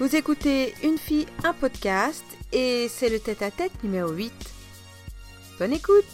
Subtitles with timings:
[0.00, 4.32] Vous écoutez Une fille, un podcast et c'est le tête-à-tête numéro 8.
[5.58, 6.06] Bonne écoute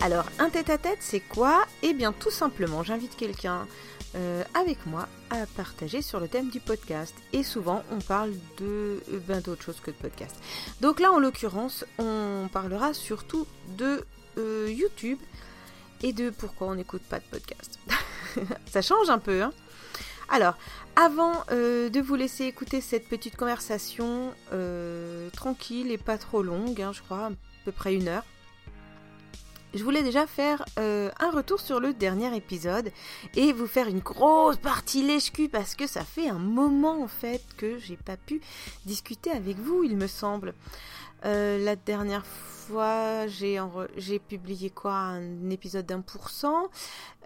[0.00, 1.64] Alors, un tête-à-tête, c'est quoi?
[1.84, 3.68] Eh bien, tout simplement, j'invite quelqu'un
[4.16, 7.14] euh, avec moi à partager sur le thème du podcast.
[7.32, 10.34] Et souvent, on parle de euh, ben, d'autres choses que de podcast.
[10.80, 13.46] Donc là, en l'occurrence, on parlera surtout
[13.78, 14.04] de
[14.38, 15.18] euh, YouTube
[16.02, 17.78] et de pourquoi on n'écoute pas de podcast.
[18.66, 19.52] Ça change un peu, hein?
[20.28, 20.54] Alors,
[20.96, 26.80] avant euh, de vous laisser écouter cette petite conversation euh, tranquille et pas trop longue,
[26.82, 27.30] hein, je crois, à
[27.64, 28.24] peu près une heure,
[29.74, 32.90] je voulais déjà faire euh, un retour sur le dernier épisode
[33.34, 37.42] et vous faire une grosse partie lèche-cul parce que ça fait un moment en fait
[37.56, 38.40] que j'ai pas pu
[38.86, 40.54] discuter avec vous, il me semble.
[41.22, 42.56] La dernière fois
[43.26, 44.94] j'ai publié quoi?
[44.94, 46.68] Un épisode d'un pour cent.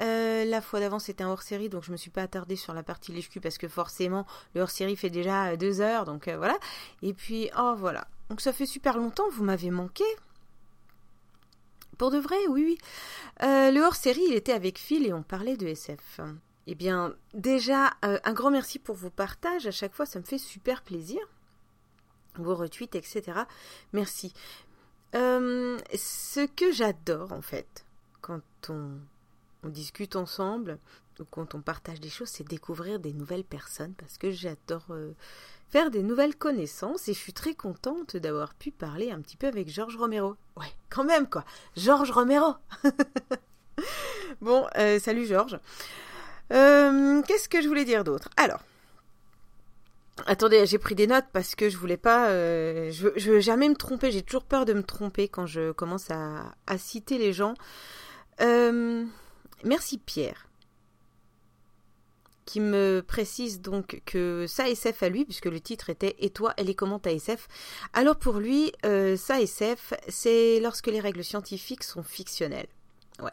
[0.00, 2.82] Euh, la fois d'avant, c'était un hors-série, donc je me suis pas attardée sur la
[2.82, 6.58] partie lèche parce que forcément, le hors-série fait déjà deux heures, donc euh, voilà.
[7.02, 8.06] Et puis, oh voilà.
[8.28, 10.04] Donc ça fait super longtemps, vous m'avez manqué.
[11.98, 12.78] Pour de vrai, oui, oui.
[13.42, 16.20] Euh, le hors-série, il était avec Phil et on parlait de SF.
[16.66, 19.66] Eh bien, déjà, un grand merci pour vos partages.
[19.66, 21.20] À chaque fois, ça me fait super plaisir
[22.42, 23.40] vos retweets, etc.
[23.92, 24.32] Merci.
[25.14, 27.84] Euh, ce que j'adore en fait,
[28.20, 28.90] quand on,
[29.64, 30.78] discute ensemble
[31.18, 35.12] ou quand on partage des choses, c'est découvrir des nouvelles personnes parce que j'adore euh,
[35.68, 39.48] faire des nouvelles connaissances et je suis très contente d'avoir pu parler un petit peu
[39.48, 40.36] avec Georges Romero.
[40.56, 41.44] Ouais, quand même quoi,
[41.76, 42.54] Georges Romero.
[44.40, 45.58] bon, euh, salut Georges.
[46.48, 48.30] Qu'est-ce que je voulais dire d'autre?
[48.36, 48.60] Alors,
[50.26, 52.28] Attendez, j'ai pris des notes parce que je voulais pas.
[52.28, 54.10] Euh, je, veux jamais me tromper.
[54.10, 57.54] J'ai toujours peur de me tromper quand je commence à, citer les gens.
[58.40, 59.04] Euh,
[59.64, 60.48] merci Pierre,
[62.46, 66.54] qui me précise donc que ça SF à lui, puisque le titre était Et toi,
[66.56, 67.48] elle est comment ta SF
[67.92, 72.68] Alors pour lui, euh, ça SF, c'est lorsque les règles scientifiques sont fictionnelles.
[73.20, 73.32] Ouais.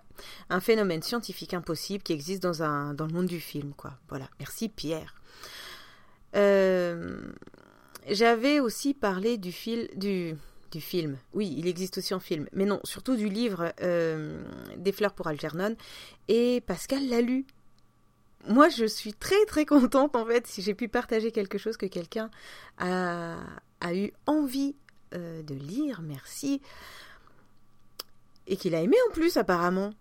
[0.49, 3.93] Un phénomène scientifique impossible qui existe dans, un, dans le monde du film, quoi.
[4.09, 4.27] Voilà.
[4.39, 5.16] Merci Pierre.
[6.35, 7.21] Euh,
[8.09, 9.53] j'avais aussi parlé du,
[9.95, 10.35] du,
[10.71, 11.17] du film.
[11.33, 12.47] Oui, il existe aussi en film.
[12.53, 14.43] Mais non, surtout du livre euh,
[14.77, 15.75] Des fleurs pour Algernon.
[16.27, 17.45] Et Pascal l'a lu.
[18.47, 21.85] Moi, je suis très très contente en fait si j'ai pu partager quelque chose que
[21.85, 22.29] quelqu'un
[22.77, 23.37] a,
[23.81, 24.75] a, eu envie
[25.13, 26.01] euh, de lire.
[26.01, 26.61] Merci.
[28.47, 29.93] Et qu'il a aimé en plus apparemment.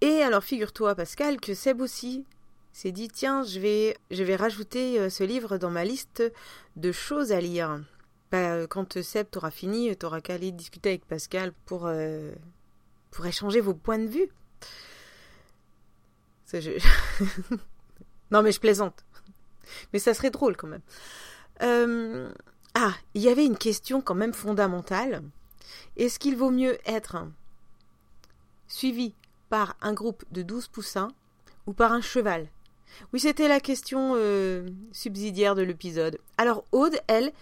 [0.00, 2.24] Et alors figure-toi Pascal que Seb aussi
[2.76, 6.22] s'est dit tiens, je vais, je vais rajouter euh, ce livre dans ma liste
[6.76, 7.82] de choses à lire.
[8.30, 12.34] Bah, euh, quand Seb t'aura fini, t'auras qu'à aller discuter avec Pascal pour, euh,
[13.12, 14.28] pour échanger vos points de vue.
[18.30, 19.06] non mais je plaisante.
[19.94, 20.82] Mais ça serait drôle quand même.
[22.74, 25.22] Ah, il y avait une question quand même fondamentale.
[25.96, 27.26] Est-ce qu'il vaut mieux être
[28.68, 29.14] suivi
[29.48, 31.08] par un groupe de 12 poussins
[31.66, 32.50] ou par un cheval?
[33.12, 36.18] Oui, c'était la question euh, subsidiaire de l'épisode.
[36.38, 37.32] Alors Aude, elle,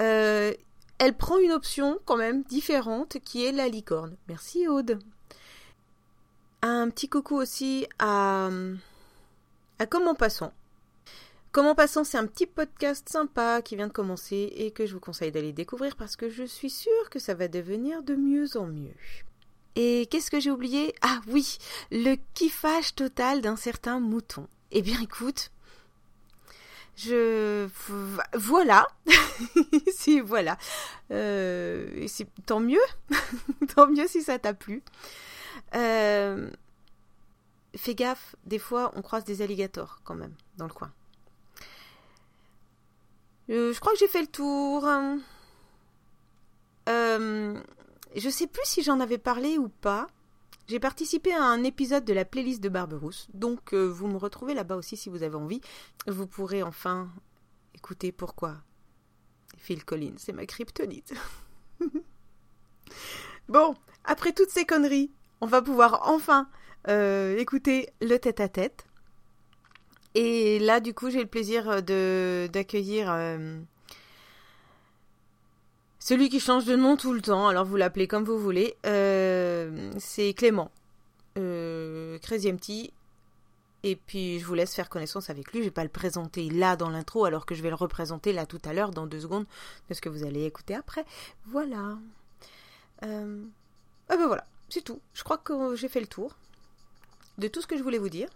[0.00, 0.52] euh,
[0.98, 4.16] elle prend une option quand même différente qui est la licorne.
[4.28, 4.98] Merci Aude.
[6.62, 8.48] Un petit coucou aussi à,
[9.78, 10.52] à Comment Passant.
[11.50, 15.00] Comment Passant, c'est un petit podcast sympa qui vient de commencer et que je vous
[15.00, 18.66] conseille d'aller découvrir parce que je suis sûre que ça va devenir de mieux en
[18.66, 18.94] mieux.
[19.74, 20.94] Et qu'est-ce que j'ai oublié?
[21.02, 21.58] Ah oui,
[21.90, 24.46] le kiffage total d'un certain mouton.
[24.74, 25.50] Eh bien, écoute,
[26.96, 27.68] je
[28.34, 28.86] voilà,
[29.94, 30.56] si voilà,
[31.10, 32.06] euh,
[32.46, 32.80] tant mieux,
[33.74, 34.82] tant mieux si ça t'a plu.
[35.74, 36.50] Euh,
[37.76, 40.90] fais gaffe, des fois on croise des alligators quand même dans le coin.
[43.50, 44.88] Euh, je crois que j'ai fait le tour.
[46.86, 50.06] je sais plus si j'en avais parlé ou pas.
[50.72, 54.54] J'ai participé à un épisode de la playlist de Barberousse, donc euh, vous me retrouvez
[54.54, 55.60] là-bas aussi si vous avez envie.
[56.06, 57.10] Vous pourrez enfin
[57.74, 58.56] écouter pourquoi
[59.58, 61.12] Phil Collins, c'est ma kryptonite.
[63.50, 63.74] bon,
[64.04, 66.48] après toutes ces conneries, on va pouvoir enfin
[66.88, 68.86] euh, écouter le tête-à-tête.
[70.14, 73.60] Et là, du coup, j'ai le plaisir de d'accueillir euh,
[76.02, 79.92] celui qui change de nom tout le temps, alors vous l'appelez comme vous voulez, euh,
[80.00, 80.72] c'est Clément.
[81.38, 82.92] Euh, Crazy Empty.
[83.84, 85.60] Et puis je vous laisse faire connaissance avec lui.
[85.60, 88.46] Je vais pas le présenter là dans l'intro, alors que je vais le représenter là
[88.46, 89.46] tout à l'heure dans deux secondes
[89.88, 91.04] de ce que vous allez écouter après.
[91.46, 91.96] Voilà.
[93.04, 93.40] Euh...
[94.08, 95.00] Ah ben voilà, c'est tout.
[95.14, 96.36] Je crois que j'ai fait le tour
[97.38, 98.28] de tout ce que je voulais vous dire.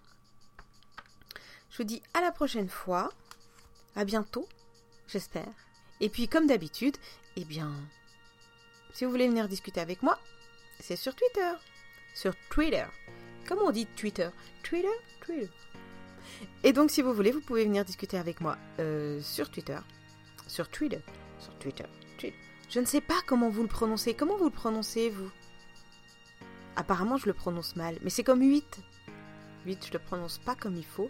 [1.70, 3.10] Je vous dis à la prochaine fois.
[3.96, 4.46] À bientôt,
[5.08, 5.65] j'espère.
[6.00, 6.96] Et puis, comme d'habitude,
[7.36, 7.72] eh bien,
[8.92, 10.18] si vous voulez venir discuter avec moi,
[10.80, 11.52] c'est sur Twitter.
[12.14, 12.84] Sur Twitter.
[13.46, 14.28] Comment on dit Twitter
[14.62, 14.88] Twitter
[15.20, 15.50] Twitter.
[16.64, 19.78] Et donc, si vous voulez, vous pouvez venir discuter avec moi euh, sur Twitter.
[20.46, 21.00] Sur Twitter.
[21.38, 21.84] Sur Twitter.
[22.18, 22.36] Twitter.
[22.68, 24.14] Je ne sais pas comment vous le prononcez.
[24.14, 25.30] Comment vous le prononcez, vous?
[26.74, 27.98] Apparemment, je le prononce mal.
[28.02, 28.80] Mais c'est comme 8.
[29.66, 31.08] 8, je le prononce pas comme il faut.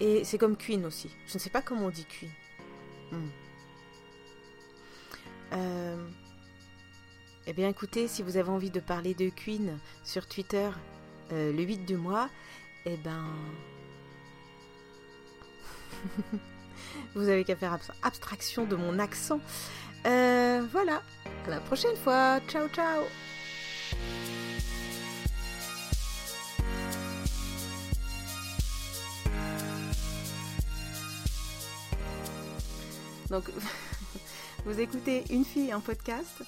[0.00, 1.10] Et c'est comme Queen aussi.
[1.26, 2.30] Je ne sais pas comment on dit Queen.
[3.12, 3.28] Hmm.
[5.52, 6.08] Euh...
[7.46, 10.70] Eh bien écoutez, si vous avez envie de parler de Queen sur Twitter
[11.32, 12.30] euh, le 8 du mois,
[12.86, 13.26] eh ben...
[17.14, 19.40] vous avez qu'à faire abstraction de mon accent.
[20.06, 21.02] Euh, voilà,
[21.46, 22.40] à la prochaine fois.
[22.48, 23.04] Ciao ciao
[34.64, 36.42] vous écoutez Une fille, un podcast.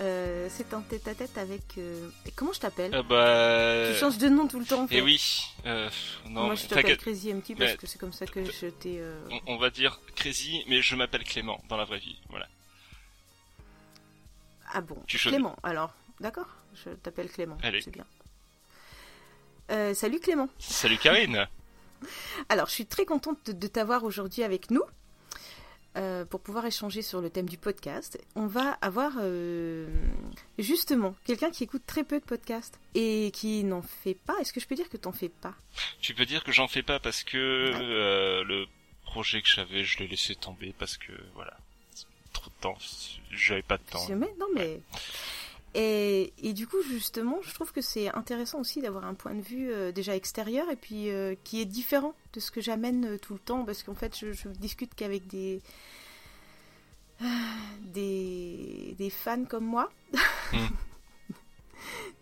[0.00, 1.78] Euh, c'est un tête à tête avec.
[1.78, 3.92] Euh, comment je t'appelle euh, bah...
[3.92, 4.82] Tu changes de nom tout le temps.
[4.82, 4.98] En fait.
[4.98, 5.46] Eh oui.
[5.64, 9.02] non, Moi, je t'appelle Crazy Empty parce que c'est comme ça que je t'ai.
[9.46, 12.18] On, va dire Crazy, mais je m'appelle Clément dans la vraie vie.
[12.28, 12.48] Voilà.
[14.72, 14.96] Ah bon.
[15.06, 15.56] Clément.
[15.62, 16.48] Alors, d'accord.
[16.74, 17.56] Je t'appelle Clément.
[17.62, 18.06] C'est bien.
[19.94, 20.48] salut Clément.
[20.58, 21.46] Salut Karine.
[22.48, 24.82] Alors, je suis très contente de t'avoir aujourd'hui avec nous.
[25.96, 28.18] Euh, pour pouvoir échanger sur le thème du podcast.
[28.34, 29.86] On va avoir euh,
[30.58, 34.34] justement quelqu'un qui écoute très peu de podcasts et qui n'en fait pas.
[34.40, 35.54] Est-ce que je peux dire que t'en fais pas?
[36.00, 38.66] Tu peux dire que j'en fais pas parce que euh, le
[39.04, 41.56] projet que j'avais, je l'ai laissé tomber parce que voilà,
[42.32, 42.78] trop de temps,
[43.30, 44.04] j'avais pas de temps.
[44.40, 44.80] non mais.
[45.74, 49.40] Et, et, du coup, justement, je trouve que c'est intéressant aussi d'avoir un point de
[49.40, 53.18] vue euh, déjà extérieur et puis euh, qui est différent de ce que j'amène euh,
[53.18, 55.60] tout le temps parce qu'en fait, je, je discute qu'avec des,
[57.80, 59.90] des, des fans comme moi,
[60.52, 60.58] hmm.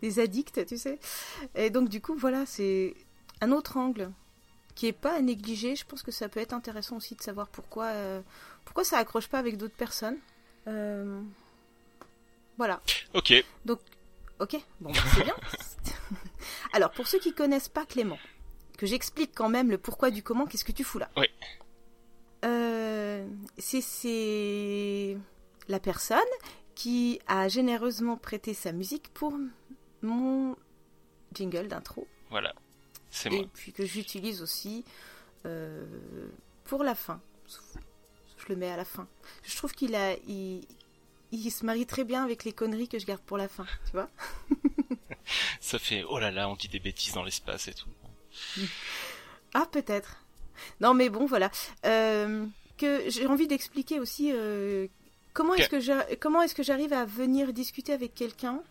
[0.03, 0.99] des addicts, tu sais.
[1.55, 2.95] Et donc, du coup, voilà, c'est
[3.43, 4.11] un autre angle
[4.75, 5.77] qui est pas à négliger.
[5.77, 7.93] Je pense que ça peut être intéressant aussi de savoir pourquoi,
[8.65, 10.17] pourquoi ça accroche pas avec d'autres personnes.
[12.63, 12.81] Voilà.
[13.15, 13.35] Ok.
[13.65, 13.81] Donc,
[14.39, 15.35] ok, bon, bah, c'est bien.
[16.73, 18.21] Alors, pour ceux qui connaissent pas Clément,
[18.79, 21.27] que j'explique quand même le pourquoi du comment, qu'est-ce que tu fous là Oui.
[22.45, 23.27] Euh,
[23.59, 25.19] c'est
[25.67, 26.19] la personne
[26.77, 29.37] qui a généreusement prêté sa musique pour
[30.03, 30.55] mon
[31.35, 32.07] jingle d'intro.
[32.31, 32.55] Voilà,
[33.11, 33.41] c'est moi.
[33.41, 34.85] Et puis que j'utilise aussi
[35.47, 35.85] euh,
[36.63, 37.21] pour la fin.
[37.49, 39.09] Je le mets à la fin.
[39.43, 40.65] Je trouve qu'il a, il,
[41.33, 43.93] il se marie très bien avec les conneries que je garde pour la fin, tu
[43.93, 44.09] vois.
[45.61, 47.91] Ça fait oh là là, on dit des bêtises dans l'espace et tout.
[49.55, 50.17] Ah peut-être.
[50.81, 51.51] Non mais bon voilà.
[51.85, 52.47] Euh,
[52.79, 54.87] que j'ai envie d'expliquer aussi euh,
[55.35, 58.63] comment est-ce que comment est-ce que j'arrive à venir discuter avec quelqu'un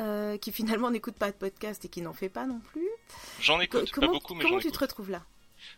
[0.00, 2.88] euh, qui finalement n'écoute pas de podcast et qui n'en fait pas non plus?
[3.40, 5.22] J'en écoute pas beaucoup mais Comment tu te retrouves là?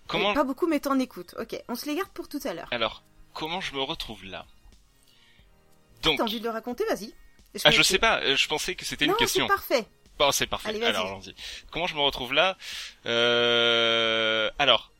[0.09, 1.37] Comment Pas beaucoup mais t'en écoutes.
[1.39, 2.69] Ok, on se les garde pour tout à l'heure.
[2.73, 3.05] Alors
[3.35, 4.47] comment je me retrouve là?
[6.05, 6.19] Donc...
[6.19, 7.15] T'as envie de le raconter Vas-y.
[7.65, 8.20] ah, je sais pas.
[8.20, 9.46] Euh, je pensais que c'était une question.
[9.46, 9.87] c'est parfait.
[10.19, 10.82] Bon, c'est parfait.
[10.84, 11.34] alors, allons-y.
[11.70, 12.56] Comment je me retrouve là
[13.06, 14.51] euh...
[14.58, 14.93] Alors,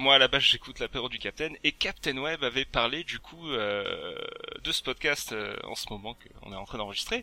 [0.00, 3.50] moi à la base j'écoute l'apéro du Captain et Captain Web avait parlé du coup
[3.50, 4.16] euh,
[4.64, 7.22] de ce podcast euh, en ce moment qu'on est en train d'enregistrer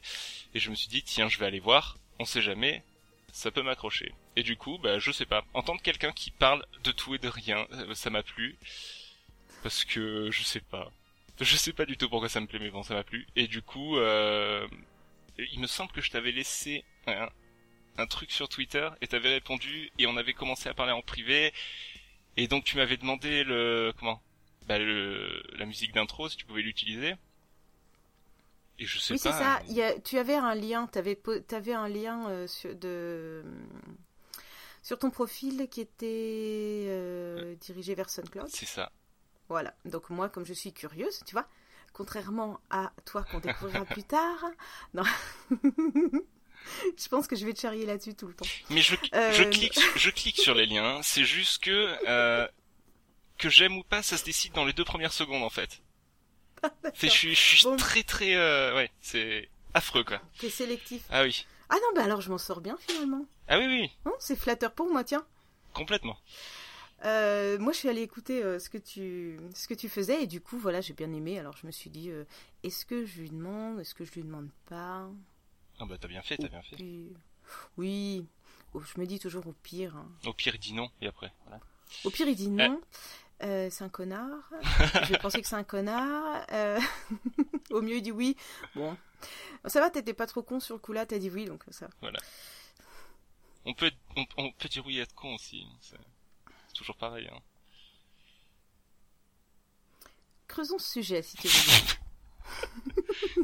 [0.53, 2.83] et je me suis dit tiens je vais aller voir, on sait jamais,
[3.31, 4.13] ça peut m'accrocher.
[4.35, 7.27] Et du coup bah je sais pas, entendre quelqu'un qui parle de tout et de
[7.27, 8.57] rien, ça m'a plu
[9.63, 10.91] parce que je sais pas,
[11.39, 13.27] je sais pas du tout pourquoi ça me plaît, mais bon, ça m'a plu.
[13.35, 14.67] Et du coup, euh,
[15.37, 17.29] il me semble que je t'avais laissé un,
[17.97, 21.53] un, truc sur Twitter et t'avais répondu et on avait commencé à parler en privé.
[22.37, 24.21] Et donc tu m'avais demandé le comment?
[24.67, 27.15] Bah, le, la musique d'intro si tu pouvais l'utiliser.
[28.79, 29.29] Et je sais oui, pas.
[29.29, 29.61] Oui, c'est ça.
[29.69, 30.87] Il y a, tu avais un lien.
[30.87, 31.19] T'avais,
[31.51, 33.43] avais un lien euh, sur, de
[34.83, 38.47] sur ton profil qui était euh, dirigé vers SoundCloud.
[38.49, 38.91] C'est ça.
[39.49, 41.47] Voilà, donc moi, comme je suis curieuse, tu vois,
[41.93, 44.45] contrairement à toi qu'on découvrira plus tard,
[44.93, 45.03] non.
[45.51, 48.45] je pense que je vais te charrier là-dessus tout le temps.
[48.69, 52.47] Mais je, euh, je, clique, je clique sur les liens, c'est juste que euh,
[53.37, 55.81] que j'aime ou pas, ça se décide dans les deux premières secondes en fait.
[56.95, 58.35] je, suis, je suis très très...
[58.35, 60.19] Euh, ouais, c'est affreux quoi.
[60.39, 61.03] T'es sélectif.
[61.09, 61.45] Ah oui.
[61.69, 63.25] Ah non, bah alors je m'en sors bien finalement.
[63.47, 64.11] Ah oui, oui.
[64.19, 65.25] c'est flatteur pour moi, tiens.
[65.73, 66.17] Complètement.
[67.05, 70.27] Euh, moi, je suis allée écouter euh, ce que tu ce que tu faisais et
[70.27, 71.37] du coup, voilà, j'ai bien aimé.
[71.37, 72.23] Alors, je me suis dit, euh,
[72.63, 75.07] est-ce que je lui demande, est-ce que je lui demande pas?
[75.79, 76.77] Ah bah t'as bien fait, t'as bien fait.
[77.77, 78.25] Oui,
[78.73, 79.95] oh, je me dis toujours au pire.
[79.95, 80.09] Hein.
[80.25, 81.59] Au pire, dis non et après, voilà.
[82.03, 82.81] Au pire, il dit non.
[83.43, 84.49] Euh, c'est un connard.
[85.03, 86.45] je vais penser que c'est un connard.
[87.69, 88.35] Au mieux, il dit oui.
[88.75, 88.97] Bon.
[89.65, 91.87] Ça va, t'étais pas trop con sur le coup là, t'as dit oui, donc ça.
[92.01, 92.19] Voilà.
[93.65, 93.91] On peut,
[94.37, 95.67] on, peut dire oui et être con aussi.
[96.77, 97.27] Toujours pareil.
[97.31, 97.39] Hein.
[100.47, 101.97] Creusons ce sujet, si tu veux.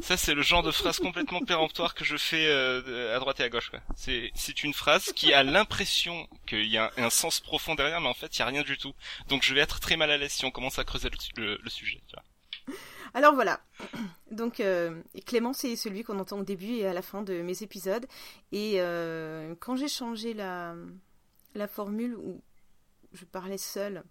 [0.02, 3.44] Ça, c'est le genre de phrase complètement péremptoire que je fais euh, à droite et
[3.44, 3.70] à gauche.
[3.96, 8.14] C'est une phrase qui a l'impression qu'il y a un, sens profond derrière, mais en
[8.14, 8.94] fait, il y a rien du tout.
[9.28, 12.00] Donc, je vais être très mal à l'aise si on commence à creuser le, sujet.
[13.14, 13.60] Alors voilà.
[14.30, 17.62] Donc euh, Clément, c'est celui qu'on entend au début et à la fin de mes
[17.62, 18.06] épisodes.
[18.52, 20.74] Et euh, quand j'ai changé la
[21.54, 22.42] la formule où
[23.14, 24.04] je parlais seule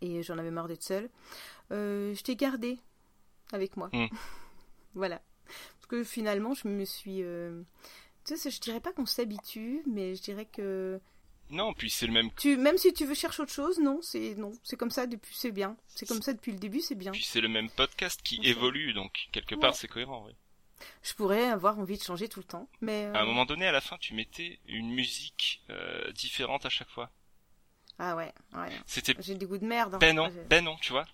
[0.00, 1.08] et j'en avais marre d'être seule,
[1.70, 2.78] je t'ai gardé
[3.52, 3.90] avec moi.
[3.92, 4.06] Hmm.
[4.94, 5.20] voilà.
[5.46, 7.22] Parce que finalement, je me suis.
[7.22, 7.62] Euh,
[8.24, 11.00] tu sais, je dirais pas qu'on s'habitue, mais je dirais que.
[11.50, 12.30] Non, puis c'est le même.
[12.36, 15.34] Tu, même si tu veux chercher autre chose, non, c'est non, c'est comme ça depuis,
[15.36, 15.76] c'est bien.
[15.86, 17.12] C'est comme ça depuis le début, c'est bien.
[17.12, 20.32] Puis c'est le même podcast qui évolue, donc quelque part c'est cohérent, oui.
[21.02, 23.04] Je pourrais avoir envie de changer tout le temps, mais.
[23.06, 26.70] À un euh, moment donné, à la fin, tu mettais une musique euh, différente à
[26.70, 27.10] chaque fois.
[28.04, 28.68] Ah ouais, ouais.
[28.84, 29.14] C'était.
[29.20, 29.94] J'ai des goûts de merde.
[29.94, 29.98] Hein.
[29.98, 31.04] Ben non, ben non, tu vois.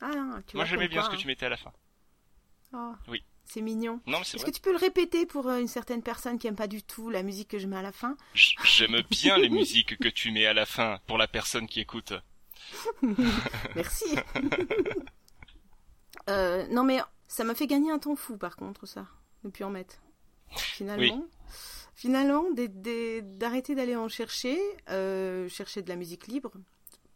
[0.00, 0.10] Ah,
[0.46, 1.70] tu Moi j'aimais bien ce que tu mettais à la fin.
[2.72, 3.22] Oh, oui.
[3.44, 4.00] C'est mignon.
[4.06, 6.66] Non, Est-ce que tu peux le répéter pour euh, une certaine personne qui aime pas
[6.66, 8.16] du tout la musique que je mets à la fin?
[8.32, 12.14] J'aime bien les musiques que tu mets à la fin pour la personne qui écoute.
[13.76, 14.16] Merci.
[16.30, 19.06] euh, non mais ça m'a fait gagner un temps fou par contre ça,
[19.44, 19.96] de plus en mettre.
[20.56, 21.26] Finalement.
[21.94, 24.60] Finalement, d'arrêter d'aller en chercher,
[24.90, 26.52] euh, chercher de la musique libre,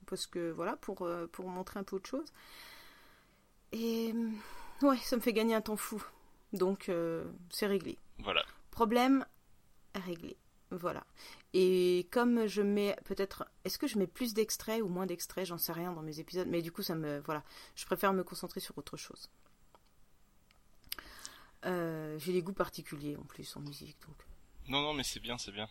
[0.06, 2.26] parce que voilà, pour, euh, pour montrer un peu autre chose.
[3.72, 4.14] Et
[4.82, 6.02] ouais, ça me fait gagner un temps fou.
[6.52, 7.98] Donc euh, c'est réglé.
[8.20, 8.44] Voilà.
[8.70, 9.24] Problème
[9.94, 10.36] réglé.
[10.70, 11.04] Voilà.
[11.54, 15.58] Et comme je mets peut-être, est-ce que je mets plus d'extraits ou moins d'extraits, j'en
[15.58, 17.42] sais rien dans mes épisodes, mais du coup ça me, voilà,
[17.74, 19.30] je préfère me concentrer sur autre chose.
[21.64, 24.27] Euh, j'ai des goûts particuliers en plus en musique, donc.
[24.68, 25.68] Non non mais c'est bien, c'est bien.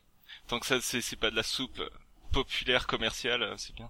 [0.48, 1.82] Tant que ça c'est pas de la soupe
[2.32, 3.90] populaire commerciale, c'est bien.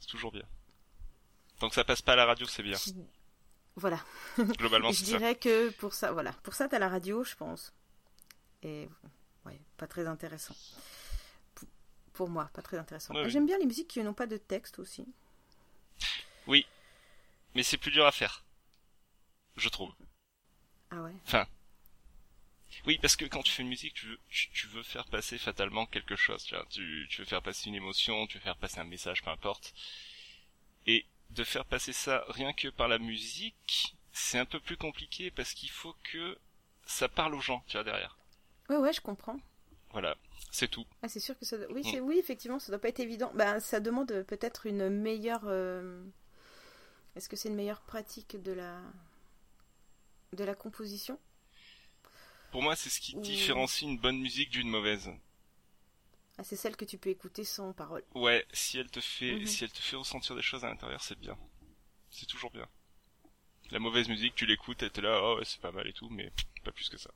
[0.00, 0.44] C'est toujours bien.
[1.58, 2.78] Tant que ça passe pas à la radio, c'est bien.
[3.76, 3.98] Voilà.
[4.38, 7.72] Globalement, Je dirais que pour ça, voilà, pour ça, t'as la radio, je pense.
[8.62, 8.88] Et
[9.44, 10.56] ouais, pas très intéressant.
[12.12, 13.14] Pour, moi, pas très intéressant.
[13.28, 15.06] J'aime bien les musiques qui n'ont pas de texte aussi.
[16.46, 16.66] Oui,
[17.54, 18.44] mais c'est plus dur à faire,
[19.56, 19.92] je trouve.
[20.90, 21.14] Ah ouais.
[21.26, 21.46] Enfin,
[22.86, 25.86] oui, parce que quand tu fais une musique, tu veux, tu, veux faire passer fatalement
[25.86, 26.44] quelque chose.
[26.44, 29.22] Tu, vois, tu, tu veux faire passer une émotion, tu veux faire passer un message,
[29.22, 29.74] peu importe.
[30.86, 35.30] Et de faire passer ça rien que par la musique, c'est un peu plus compliqué
[35.30, 36.38] parce qu'il faut que
[36.86, 38.16] ça parle aux gens, tu vois, derrière.
[38.68, 39.38] Ouais, ouais, je comprends.
[39.92, 40.16] Voilà,
[40.50, 40.84] c'est tout.
[41.02, 41.56] Ah, c'est sûr que ça.
[41.70, 41.90] Oui, mm.
[41.90, 43.30] c'est oui, effectivement, ça doit pas être évident.
[43.34, 45.44] Ben, ça demande peut-être une meilleure.
[45.46, 46.04] Euh,
[47.14, 48.80] est-ce que c'est une meilleure pratique de la
[50.32, 51.18] de la composition?
[52.56, 55.10] Pour moi, c'est ce qui différencie une bonne musique d'une mauvaise.
[56.38, 58.02] Ah, c'est celle que tu peux écouter sans parole.
[58.14, 59.46] Ouais, si elle te fait, mhm.
[59.46, 61.36] si elle te fait ressentir des choses à l'intérieur, c'est bien.
[62.10, 62.66] C'est toujours bien.
[63.72, 66.32] La mauvaise musique, tu l'écoutes, et t'es là, oh c'est pas mal et tout, mais
[66.64, 67.10] pas plus que ça.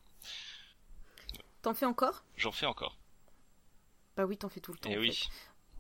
[1.63, 2.23] T'en fais encore?
[2.37, 2.99] J'en fais encore.
[4.19, 4.91] Bah oui, t'en fais tout le temps.
[4.91, 5.27] Et eh oui.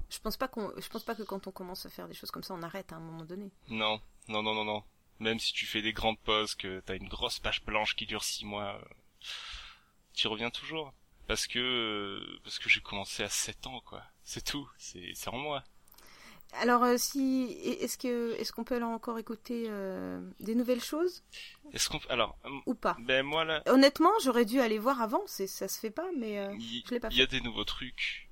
[0.08, 2.30] Je pense pas qu'on, je pense pas que quand on commence à faire des choses
[2.30, 3.50] comme ça, on arrête à un moment donné.
[3.68, 4.82] Non, non, non, non, non.
[5.18, 8.24] Même si tu fais des grandes pauses, que t'as une grosse page blanche qui dure
[8.24, 8.94] six mois, euh,
[10.14, 10.92] tu reviens toujours
[11.26, 14.02] parce que parce que j'ai commencé à 7 ans quoi.
[14.24, 15.62] C'est tout, c'est c'est en moi.
[16.54, 21.22] Alors euh, si est-ce que est-ce qu'on peut encore écouter euh, des nouvelles choses?
[21.72, 22.36] Est-ce qu'on alors
[22.66, 22.96] ou pas?
[23.00, 26.38] Ben moi là Honnêtement, j'aurais dû aller voir avant, c'est ça se fait pas mais
[26.38, 27.08] euh, je l'ai pas.
[27.12, 28.28] Il y a des nouveaux trucs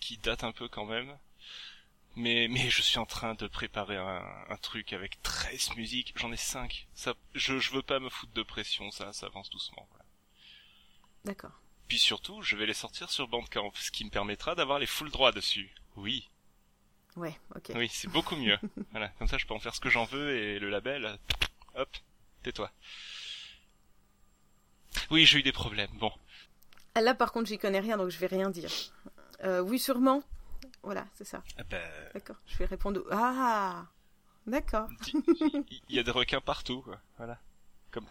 [0.00, 1.16] qui datent un peu quand même.
[2.14, 6.32] Mais mais je suis en train de préparer un, un truc avec 13 musiques, j'en
[6.32, 6.86] ai 5.
[6.94, 9.88] Ça je je veux pas me foutre de pression, ça ça avance doucement
[11.26, 11.60] D'accord.
[11.88, 15.10] Puis surtout, je vais les sortir sur Bandcamp, ce qui me permettra d'avoir les full
[15.10, 15.74] droits dessus.
[15.96, 16.28] Oui.
[17.16, 17.72] Ouais, ok.
[17.74, 18.56] Oui, c'est beaucoup mieux.
[18.92, 21.18] voilà, comme ça je peux en faire ce que j'en veux et le label,
[21.74, 21.88] hop,
[22.44, 22.70] tais-toi.
[25.10, 26.12] Oui, j'ai eu des problèmes, bon.
[26.94, 28.70] Ah, là par contre j'y connais rien donc je vais rien dire.
[29.42, 30.22] Euh, oui, sûrement.
[30.84, 31.42] Voilà, c'est ça.
[31.58, 31.78] Ah bah...
[32.14, 33.02] D'accord, je vais répondre.
[33.10, 33.86] Ah
[34.46, 34.88] D'accord.
[35.88, 37.00] Il y a des requins partout, quoi.
[37.16, 37.36] Voilà.
[37.90, 38.06] Comme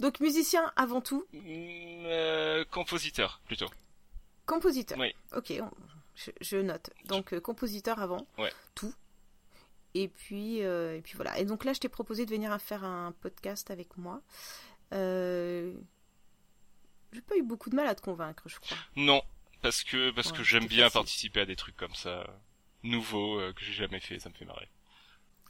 [0.00, 3.68] donc musicien avant tout mm, euh, Compositeur plutôt.
[4.46, 5.14] Compositeur Oui.
[5.36, 5.52] Ok,
[6.40, 6.90] je, note.
[7.04, 8.52] Donc euh, compositeur avant ouais.
[8.74, 8.92] tout.
[9.94, 11.38] Et puis, euh, et puis voilà.
[11.38, 14.22] Et donc là, je t'ai proposé de venir faire un podcast avec moi.
[14.92, 15.72] Euh...
[17.12, 18.76] J'ai pas eu beaucoup de mal à te convaincre, je crois.
[18.96, 19.22] Non,
[19.62, 22.24] parce que parce que j'aime bien participer à des trucs comme ça,
[22.84, 24.68] nouveaux que j'ai jamais fait, ça me fait marrer.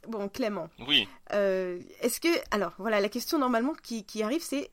[0.07, 0.69] Bon, Clément.
[0.87, 1.07] Oui.
[1.33, 4.71] Euh, est-ce que alors voilà la question normalement qui, qui arrive c'est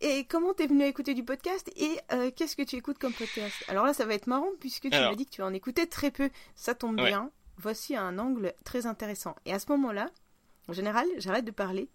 [0.00, 3.12] et comment t'es venu à écouter du podcast et euh, qu'est-ce que tu écoutes comme
[3.12, 3.64] podcast?
[3.66, 6.10] Alors là, ça va être marrant puisque tu m'as dit que tu en écoutais très
[6.10, 6.30] peu.
[6.54, 7.30] Ça tombe bien.
[7.56, 9.34] Voici un angle très intéressant.
[9.44, 10.10] Et à ce moment-là,
[10.68, 11.88] en général, j'arrête de parler.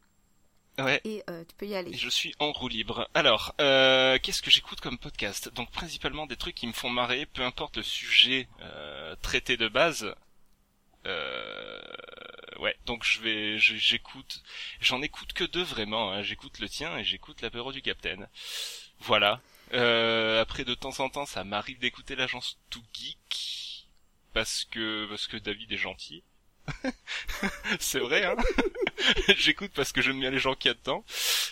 [0.79, 0.99] Ouais.
[1.05, 1.93] Et euh, tu peux y aller.
[1.93, 3.07] je suis en roue libre.
[3.13, 5.53] Alors, euh, qu'est-ce que j'écoute comme podcast?
[5.53, 8.49] Donc principalement des trucs qui me font marrer, peu importe le sujet
[9.21, 10.13] traité de base.
[11.05, 14.41] Ouais, donc je vais, j'écoute,
[14.81, 16.11] j'en écoute que deux vraiment.
[16.11, 16.23] Hein.
[16.23, 18.27] J'écoute le tien et j'écoute l'apéro du Capitaine.
[18.99, 19.41] Voilà.
[19.71, 23.87] après de temps en temps, ça m'arrive d'écouter l'agence Too Geek
[24.33, 26.23] parce que parce que David est gentil.
[27.79, 28.35] c'est vrai, hein
[29.37, 31.03] J'écoute parce que j'aime bien les gens qui y dedans.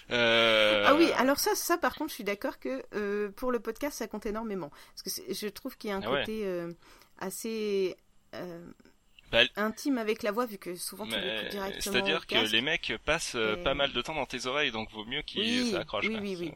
[0.10, 0.86] Euh...
[0.88, 3.98] Ah oui, alors ça, ça par contre, je suis d'accord que euh, pour le podcast,
[3.98, 4.72] ça compte énormément.
[4.96, 6.72] Parce que je trouve qu'il y a un ah côté euh,
[7.20, 7.96] assez
[8.34, 8.66] euh,
[9.32, 11.94] bah, intime avec la voix, vu que souvent tu l'écoutes directement.
[11.94, 15.22] C'est-à-dire que les mecs passent pas mal de temps dans tes oreilles, donc vaut mieux
[15.22, 16.08] qu'ils s'accrochent.
[16.08, 16.52] Oui, oui, oui.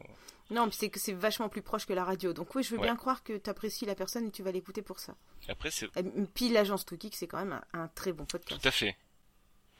[0.50, 2.32] Non, c'est que c'est vachement plus proche que la radio.
[2.32, 4.82] Donc oui, je veux bien croire que tu apprécies la personne et tu vas l'écouter
[4.82, 5.16] pour ça.
[5.48, 5.88] Après, c'est.
[6.34, 8.60] Puis l'agence Toukik, c'est quand même un, très bon podcast.
[8.60, 8.96] Tout à fait.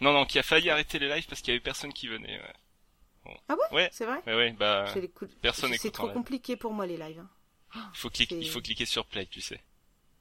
[0.00, 2.40] Non, non, qui a failli arrêter les lives parce qu'il y avait personne qui venait.
[3.48, 3.88] Ah ouais, ouais.
[3.92, 4.20] C'est vrai?
[4.26, 4.86] Ouais, ouais, bah.
[5.40, 7.20] Personne C'est trop compliqué pour moi les lives.
[7.20, 7.90] Hein.
[7.94, 9.60] Il faut cliquer, il faut cliquer sur play, tu sais.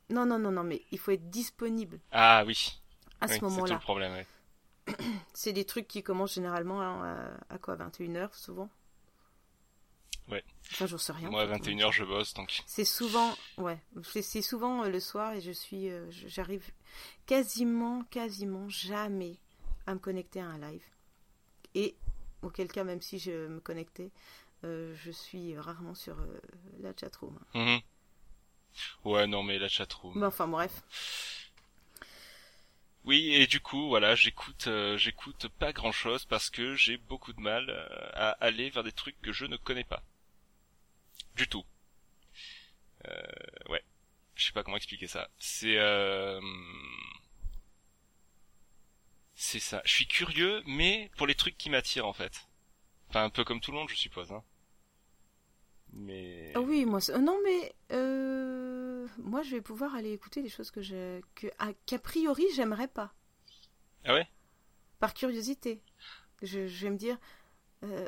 [0.09, 1.99] Non, non, non, non, mais il faut être disponible.
[2.11, 2.79] Ah oui.
[3.21, 3.67] À ce moment-là.
[3.67, 4.25] C'est le problème,
[5.33, 8.69] c'est des trucs qui commencent généralement à, à quoi 21h souvent?
[10.29, 10.43] Ouais.
[10.71, 11.29] Enfin, j'en sais rien.
[11.29, 12.63] Moi, à 21h, je bosse, donc.
[12.65, 16.67] C'est souvent, ouais, c'est souvent euh, le soir et je suis, euh, j'arrive
[17.25, 19.37] quasiment, quasiment jamais
[19.85, 20.83] à me connecter à un live.
[21.75, 21.95] Et
[22.41, 24.11] auquel cas, même si je me connectais,
[24.63, 26.17] euh, je suis rarement sur
[26.79, 27.37] la chatroom.
[27.53, 27.81] Mhm.
[29.03, 30.13] Ouais, non, mais la chatroom.
[30.17, 30.71] Mais enfin, bref.
[33.03, 37.39] Oui, et du coup, voilà, j'écoute, j'écoute pas grand chose parce que j'ai beaucoup de
[37.39, 37.69] mal
[38.13, 40.01] à aller vers des trucs que je ne connais pas
[41.35, 41.63] du tout.
[43.07, 43.21] Euh,
[43.69, 43.83] ouais,
[44.35, 45.29] je sais pas comment expliquer ça.
[45.37, 46.41] C'est euh...
[49.35, 49.81] c'est ça.
[49.85, 52.47] Je suis curieux, mais pour les trucs qui m'attirent en fait.
[53.09, 54.31] Enfin, un peu comme tout le monde, je suppose.
[54.31, 54.43] Hein.
[55.93, 58.64] Mais ah oui, moi non mais euh...
[59.17, 60.81] moi je vais pouvoir aller écouter des choses que
[61.35, 61.47] que
[61.85, 63.13] qu'a priori j'aimerais pas.
[64.05, 64.27] Ah ouais?
[64.99, 65.81] Par curiosité,
[66.41, 67.17] je, je vais me dire.
[67.83, 68.07] Euh,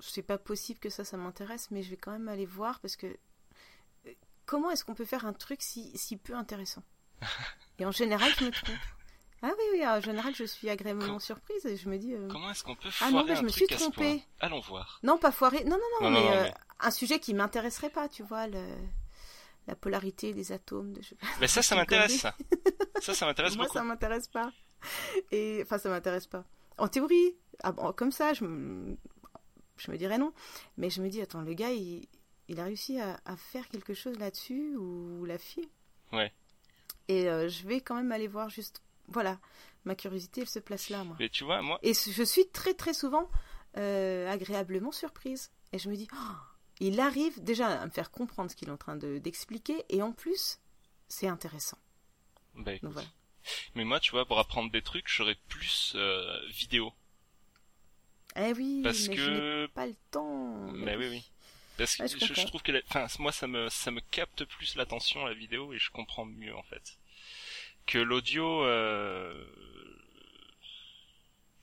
[0.00, 2.96] c'est pas possible que ça, ça m'intéresse, mais je vais quand même aller voir parce
[2.96, 4.12] que euh,
[4.44, 6.82] comment est-ce qu'on peut faire un truc si, si peu intéressant?
[7.78, 8.76] Et en général, je me trompe.
[9.44, 12.14] Ah oui, oui, en général, je suis agréablement surprise et je me dis.
[12.14, 14.22] Euh, comment est-ce qu'on peut foirer Ah non, mais je me suis trompée.
[14.38, 15.00] Allons voir.
[15.02, 15.64] Non, pas foirer.
[15.64, 18.64] Non, non, non, euh, mais, un sujet qui m'intéresserait pas, tu vois, le...
[19.66, 20.92] la polarité des atomes.
[20.92, 21.00] De...
[21.40, 22.34] Mais ça, ça m'intéresse, ça.
[23.00, 23.72] ça, m'intéresse beaucoup.
[23.72, 24.52] Moi, ça m'intéresse pas.
[25.30, 26.44] Et enfin, ça m'intéresse pas.
[26.78, 28.44] En théorie, ah bon, comme ça, je
[29.76, 30.32] je me dirais non.
[30.76, 32.08] Mais je me dis, attends, le gars, il,
[32.58, 35.68] a réussi à, faire quelque chose là-dessus, ou, la fille?
[36.12, 36.32] Ouais.
[37.08, 38.82] Et euh, je vais quand même aller voir juste.
[39.08, 39.40] Voilà,
[39.84, 41.16] ma curiosité, elle se place là, moi.
[41.18, 41.78] Mais tu vois, moi.
[41.82, 43.28] Et je suis très, très souvent
[43.76, 45.50] euh, agréablement surprise.
[45.72, 46.36] Et je me dis, oh,
[46.82, 50.12] il arrive déjà à me faire comprendre ce qu'il est en train d'expliquer, et en
[50.12, 50.58] plus,
[51.08, 51.78] c'est intéressant.
[52.54, 52.72] Bah,
[53.74, 56.92] Mais moi, tu vois, pour apprendre des trucs, j'aurais plus euh, vidéo.
[58.36, 60.72] Eh oui, parce mais que je pas le temps.
[60.72, 61.30] Mais, oui, oui.
[61.76, 65.34] Parce que je, trouve que, enfin, moi, ça me, ça me capte plus l'attention la
[65.34, 66.98] vidéo et je comprends mieux en fait
[67.86, 68.64] que l'audio.
[68.64, 69.44] Euh...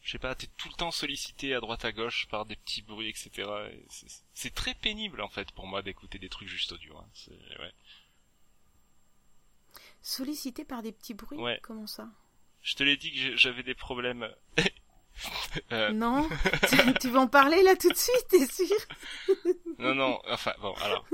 [0.10, 2.82] Je sais pas, t'es tout le temps sollicité à droite à gauche par des petits
[2.82, 3.48] bruits, etc.
[4.34, 6.98] C'est très pénible en fait pour moi d'écouter des trucs juste audio.
[6.98, 7.06] Hein.
[7.60, 7.72] Ouais.
[10.02, 11.38] Sollicité par des petits bruits?
[11.38, 11.60] Ouais.
[11.62, 12.10] Comment ça?
[12.64, 14.28] Je te l'ai dit que j'avais des problèmes
[15.74, 16.28] euh, non?
[17.00, 18.78] Tu, vas en parler là tout de suite, t'es sûr?
[19.78, 21.06] Non, non, enfin, bon, alors...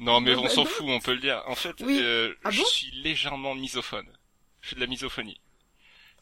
[0.00, 1.40] Non, mais on s'en fout, on peut le dire.
[1.46, 4.10] En fait, euh, ah je suis légèrement misophone.
[4.60, 5.40] Je fais de la misophonie.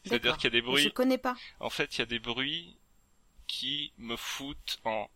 [0.05, 0.83] C'est-à-dire qu'il y a des bruits...
[0.83, 1.35] Je connais pas.
[1.59, 2.77] En fait, il y a des bruits
[3.47, 5.09] qui me foutent en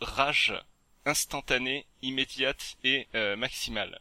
[0.00, 0.54] rage
[1.04, 4.00] instantanée, immédiate et euh, maximale.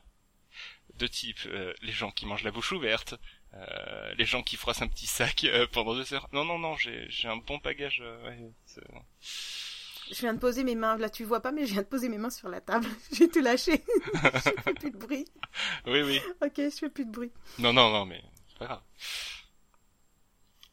[0.95, 1.39] De type
[1.82, 3.15] les gens qui mangent la bouche ouverte,
[3.56, 6.28] euh, les gens qui froissent un petit sac euh, pendant deux heures.
[6.34, 8.02] Non, non, non, j'ai, j'ai un bon bagage.
[8.04, 8.52] Euh, ouais,
[10.12, 12.10] je viens de poser mes mains, là tu vois pas, mais je viens de poser
[12.10, 12.86] mes mains sur la table.
[13.13, 13.84] j'ai tout lâché.
[14.13, 15.26] je fais plus de bruit.
[15.88, 16.19] Oui, oui.
[16.43, 17.32] Ok, je fais plus de bruit.
[17.58, 18.82] Non, non, non, mais c'est pas grave.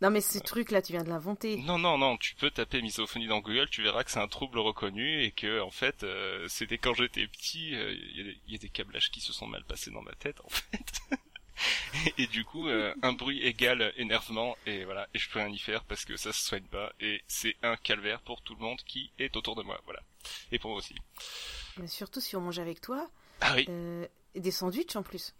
[0.02, 1.58] Non, mais ce truc-là, tu viens de l'inventer.
[1.58, 4.58] Non, non, non, tu peux taper misophonie dans Google, tu verras que c'est un trouble
[4.58, 9.12] reconnu et que, en fait, euh, c'était quand j'étais petit, il y, a des câblages
[9.12, 11.18] qui se sont mal passés dans ma tête, en fait.
[12.18, 15.84] et, du coup, un bruit égale énervement et voilà, et je peux rien y faire
[15.84, 19.12] parce que ça se soigne pas et c'est un calvaire pour tout le monde qui
[19.20, 20.00] est autour de moi, voilà.
[20.50, 20.96] Et pour moi aussi.
[21.76, 23.08] Mais surtout si on mange avec toi.
[23.40, 23.68] Ah oui.
[24.34, 25.32] des sandwichs en plus.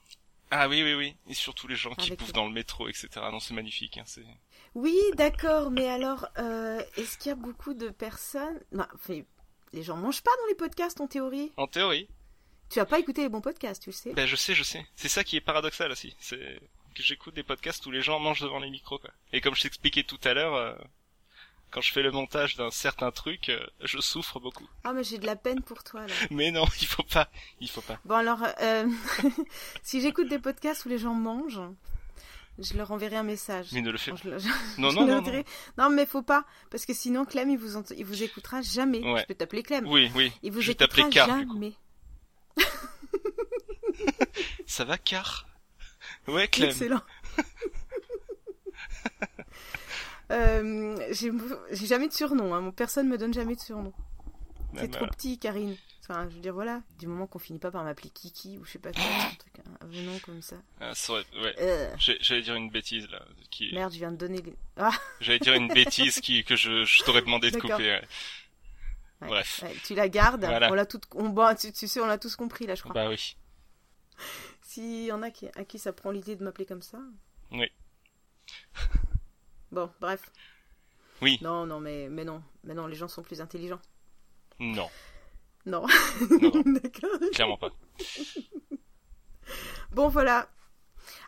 [0.54, 1.16] Ah oui, oui, oui.
[1.30, 3.08] Et surtout les gens qui bouffent dans le métro, etc.
[3.32, 3.96] Non, c'est magnifique.
[3.96, 4.26] Hein, c'est...
[4.74, 8.60] Oui, d'accord, mais alors, euh, est-ce qu'il y a beaucoup de personnes...
[8.72, 9.20] Non, enfin,
[9.72, 11.52] les gens mangent pas dans les podcasts, en théorie?
[11.56, 12.08] En théorie.
[12.70, 14.86] Tu as pas écouté les bons podcasts, tu le sais Ben, je sais, je sais.
[14.94, 16.16] C'est ça qui est paradoxal aussi.
[16.18, 16.60] C'est
[16.94, 19.10] que j'écoute des podcasts où les gens mangent devant les micros, quoi.
[19.32, 20.54] Et comme je t'expliquais tout à l'heure...
[20.54, 20.74] Euh,
[21.72, 24.68] quand je fais le montage d'un certain truc, euh, je souffre beaucoup.
[24.84, 26.14] Ah mais j'ai de la peine pour toi là.
[26.30, 27.28] Mais non, il faut pas,
[27.60, 27.98] il faut pas.
[28.04, 28.86] Bon alors, euh,
[29.82, 31.62] si j'écoute des podcasts où les gens mangent,
[32.58, 33.68] je leur enverrai un message.
[33.72, 34.18] Mais ne le fais pas.
[34.78, 35.44] non, non, non, non.
[35.78, 39.00] Non, mais faut pas, parce que sinon Clem il vous il vous écoutera jamais.
[39.02, 39.86] Je peux t'appeler Clem.
[39.86, 40.32] Oui, oui.
[40.42, 41.74] Il vous je écoutera Car, jamais.
[44.66, 45.46] Ça va Car?
[46.28, 46.70] Ouais, Clem.
[46.70, 47.02] Excellent.
[50.30, 52.54] Euh, j'ai jamais de surnom.
[52.54, 52.70] Hein.
[52.74, 53.92] Personne me donne jamais de surnom.
[54.74, 55.76] C'est trop petit, Karine.
[56.02, 56.82] Enfin, je veux dire, voilà.
[56.98, 59.52] Du moment qu'on finit pas par m'appeler Kiki ou je sais pas quoi, un truc,
[59.80, 60.56] un nom comme ça.
[60.80, 61.54] Ah, ouais.
[61.60, 61.94] Euh.
[61.98, 63.24] J'allais dire une bêtise là.
[63.50, 63.72] Qui...
[63.72, 64.42] Merde, je viens de donner.
[64.42, 64.54] Les...
[64.76, 64.90] Ah.
[65.20, 68.00] J'allais dire une bêtise qui que je, je t'aurais demandé de couper.
[69.20, 69.62] Bref.
[69.84, 70.44] tu la gardes.
[70.44, 71.00] On l'a tout.
[71.14, 71.28] On...
[71.28, 72.94] Bon, tu, tu, sais, on l'a tous compris là, je crois.
[72.94, 73.36] Bah oui.
[74.60, 76.98] S'il y en a qui, à qui ça prend l'idée de m'appeler comme ça.
[77.52, 77.70] Oui.
[79.70, 80.30] Bon, bref.
[81.22, 81.38] Oui.
[81.40, 82.42] Non, non, mais, mais non.
[82.64, 83.80] Mais non, les gens sont plus intelligents.
[84.58, 84.90] Non.
[85.66, 85.86] Non.
[86.66, 87.18] D'accord.
[87.32, 87.70] Clairement pas.
[89.92, 90.48] bon, voilà.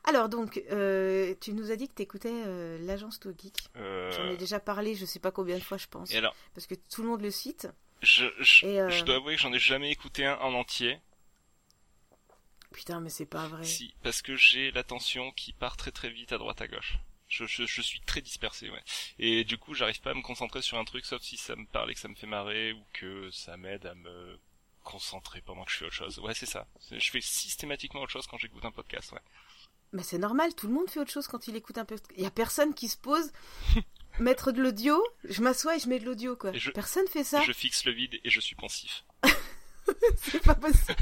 [0.05, 3.69] Alors, donc, euh, tu nous as dit que tu écoutais euh, l'agence To Geek.
[3.77, 4.11] Euh.
[4.13, 6.13] J'en ai déjà parlé, je sais pas combien de fois, je pense.
[6.13, 7.69] Et alors Parce que tout le monde le cite.
[8.03, 10.99] Je, je, dois avouer que j'en ai jamais écouté un en entier.
[12.71, 13.65] Putain, mais c'est pas vrai.
[13.65, 16.99] Si, parce que j'ai l'attention qui part très très vite à droite à gauche.
[17.35, 18.83] Je, je, suis très dispersé, ouais.
[19.19, 21.67] Et du coup, j'arrive pas à me concentrer sur un truc, sauf si ça me
[21.67, 24.39] parle et que ça me fait marrer, ou que ça m'aide à me
[24.85, 26.19] concentrer pendant que je fais autre chose.
[26.21, 26.67] Ouais, c'est ça.
[26.91, 29.21] Je fais systématiquement autre chose quand j'écoute un podcast, ouais.
[29.93, 32.11] Mais c'est normal, tout le monde fait autre chose quand il écoute un podcast.
[32.17, 33.33] Il y a personne qui se pose
[34.19, 36.53] mettre de l'audio, je m'assois et je mets de l'audio, quoi.
[36.75, 37.41] Personne fait ça.
[37.43, 39.05] Je fixe le vide et je suis pensif.
[40.17, 40.97] c'est pas possible.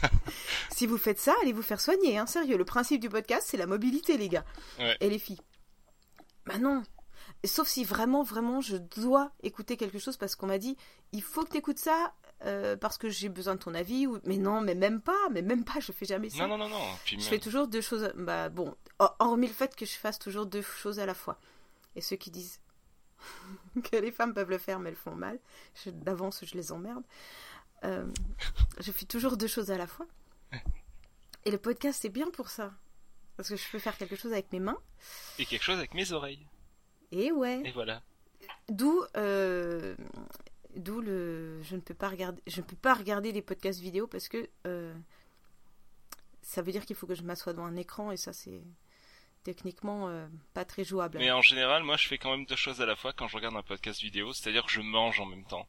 [0.70, 2.56] si vous faites ça, allez vous faire soigner, hein, sérieux.
[2.56, 4.44] Le principe du podcast, c'est la mobilité, les gars.
[5.00, 5.40] Et les filles.
[6.46, 6.82] Bah non.
[7.44, 10.76] Sauf si vraiment, vraiment, je dois écouter quelque chose parce qu'on m'a dit,
[11.12, 12.12] il faut que tu écoutes ça
[12.44, 14.06] euh, parce que j'ai besoin de ton avis.
[14.06, 14.18] Ou...
[14.24, 16.46] Mais non, mais même pas, mais même pas, je fais jamais ça.
[16.46, 16.96] Non, non, non, non.
[17.06, 18.12] je fais toujours deux choses.
[18.16, 21.38] Bah bon, hormis le fait que je fasse toujours deux choses à la fois.
[21.94, 22.60] Et ceux qui disent
[23.90, 25.38] que les femmes peuvent le faire mais elles font mal,
[25.86, 27.04] d'avance je les emmerde.
[27.84, 28.06] Euh,
[28.80, 30.06] je fais toujours deux choses à la fois.
[31.44, 32.72] Et le podcast, c'est bien pour ça.
[33.42, 34.78] Parce que je peux faire quelque chose avec mes mains.
[35.40, 36.46] Et quelque chose avec mes oreilles.
[37.10, 37.60] Et ouais.
[37.64, 38.00] Et voilà.
[38.68, 39.96] D'où, euh,
[40.76, 44.06] d'où le, je ne peux pas regarder, je ne peux pas regarder des podcasts vidéo
[44.06, 44.94] parce que euh,
[46.40, 48.62] ça veut dire qu'il faut que je m'assoie devant un écran et ça c'est
[49.42, 50.24] techniquement euh,
[50.54, 51.18] pas très jouable.
[51.18, 53.36] Mais en général, moi je fais quand même deux choses à la fois quand je
[53.36, 55.66] regarde un podcast vidéo, c'est-à-dire que je mange en même temps.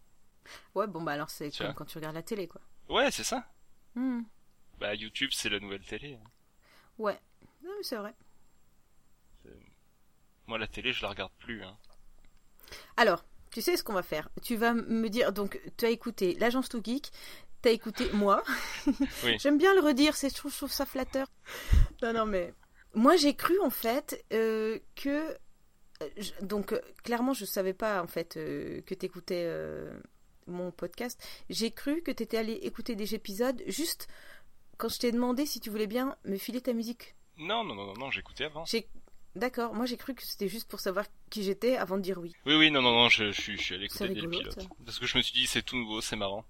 [0.75, 2.61] Ouais, bon bah alors c'est comme quand tu regardes la télé quoi.
[2.87, 3.51] Ouais, c'est ça.
[3.95, 4.21] Hmm.
[4.77, 6.19] Bah YouTube c'est la nouvelle télé.
[6.23, 6.29] Hein.
[6.99, 7.19] Ouais,
[7.83, 8.13] c'est vrai.
[10.47, 11.63] Moi, la télé, je la regarde plus.
[11.63, 11.77] Hein.
[12.97, 16.35] Alors, tu sais ce qu'on va faire Tu vas me dire, donc, tu as écouté
[16.39, 17.11] l'agence To Geek,
[17.61, 18.43] tu as écouté moi.
[19.23, 19.37] oui.
[19.39, 21.27] J'aime bien le redire, c'est, je, trouve, ça flatteur.
[22.01, 22.53] Non, non, mais.
[22.93, 25.37] Moi, j'ai cru, en fait, euh, que.
[26.41, 29.97] donc, clairement, je savais pas, en fait, euh, que tu écoutais euh,
[30.47, 31.21] mon podcast.
[31.49, 34.07] J'ai cru que tu étais allé écouter des épisodes juste
[34.77, 37.15] quand je t'ai demandé si tu voulais bien me filer ta musique.
[37.37, 38.65] Non, non, non, non, j'écoutais avant.
[39.35, 42.35] D'accord, moi j'ai cru que c'était juste pour savoir qui j'étais avant de dire oui.
[42.45, 44.67] Oui, oui, non, non, non, je, je, je suis allé écouter le pilote.
[44.85, 46.45] Parce que je me suis dit, c'est tout nouveau, c'est marrant.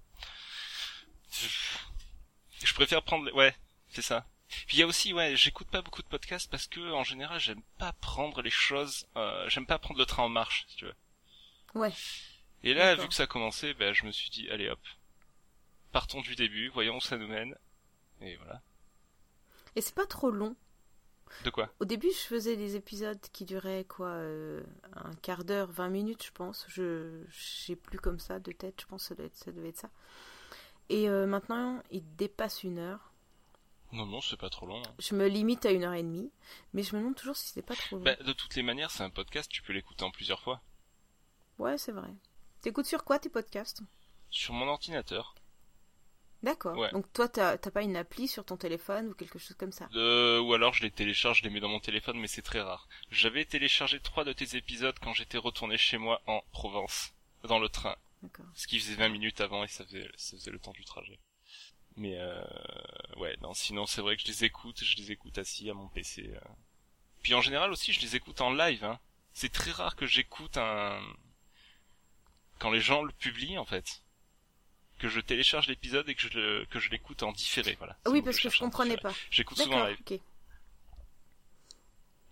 [2.62, 3.32] Je préfère prendre...
[3.34, 3.56] Ouais,
[3.88, 4.26] c'est ça.
[4.66, 7.40] Puis il y a aussi, ouais, j'écoute pas beaucoup de podcasts parce que en général,
[7.40, 9.06] j'aime pas prendre les choses...
[9.16, 10.94] Euh, j'aime pas prendre le train en marche, si tu veux.
[11.74, 11.92] Ouais.
[12.62, 14.80] Et là, vu que ça a commencé, ben, je me suis dit, allez hop,
[15.90, 17.56] partons du début, voyons où ça nous mène.
[18.20, 18.60] Et voilà.
[19.74, 20.54] Et c'est pas trop long
[21.44, 24.62] de quoi Au début, je faisais des épisodes qui duraient quoi euh,
[24.96, 26.64] Un quart d'heure, 20 minutes, je pense.
[26.68, 29.90] Je sais plus comme ça de tête, je pense que ça, devait être ça.
[30.88, 33.10] Et euh, maintenant, il dépasse une heure.
[33.92, 34.80] Non, non, c'est pas trop long.
[34.80, 34.94] hein.
[34.98, 36.30] Je me limite à une heure et demie,
[36.72, 38.02] mais je me demande toujours si c'était pas trop long.
[38.02, 40.60] Bah, de toutes les manières, c'est un podcast, tu peux l'écouter en plusieurs fois.
[41.58, 42.10] Ouais, c'est vrai.
[42.60, 43.82] T'écoutes sur quoi tes podcasts?
[44.30, 45.34] Sur mon ordinateur.
[46.44, 46.76] D'accord.
[46.76, 46.90] Ouais.
[46.92, 49.88] Donc toi, t'as t'as pas une appli sur ton téléphone ou quelque chose comme ça?
[49.94, 52.60] Euh, ou alors je les télécharge, je les mets dans mon téléphone, mais c'est très
[52.60, 52.86] rare.
[53.10, 57.70] J'avais téléchargé trois de tes épisodes quand j'étais retourné chez moi en Provence, dans le
[57.70, 57.96] train.
[58.22, 58.44] D'accord.
[58.54, 61.18] Ce qui faisait 20 minutes avant et ça faisait, ça faisait le temps du trajet.
[61.96, 62.44] Mais euh,
[63.16, 65.88] ouais, non, sinon c'est vrai que je les écoute, je les écoute assis à mon
[65.88, 66.30] PC.
[66.34, 66.40] euh.
[67.22, 68.84] Puis en général aussi, je les écoute en live.
[68.84, 69.00] Hein.
[69.32, 71.00] C'est très rare que j'écoute un...
[72.58, 74.03] Quand les gens le publient, en fait.
[74.98, 77.96] Que je télécharge l'épisode et que je le, que je l'écoute en différé, voilà.
[78.06, 79.12] Oui, parce que cherchais, je en comprenais pas.
[79.30, 79.98] J'écoute souvent live.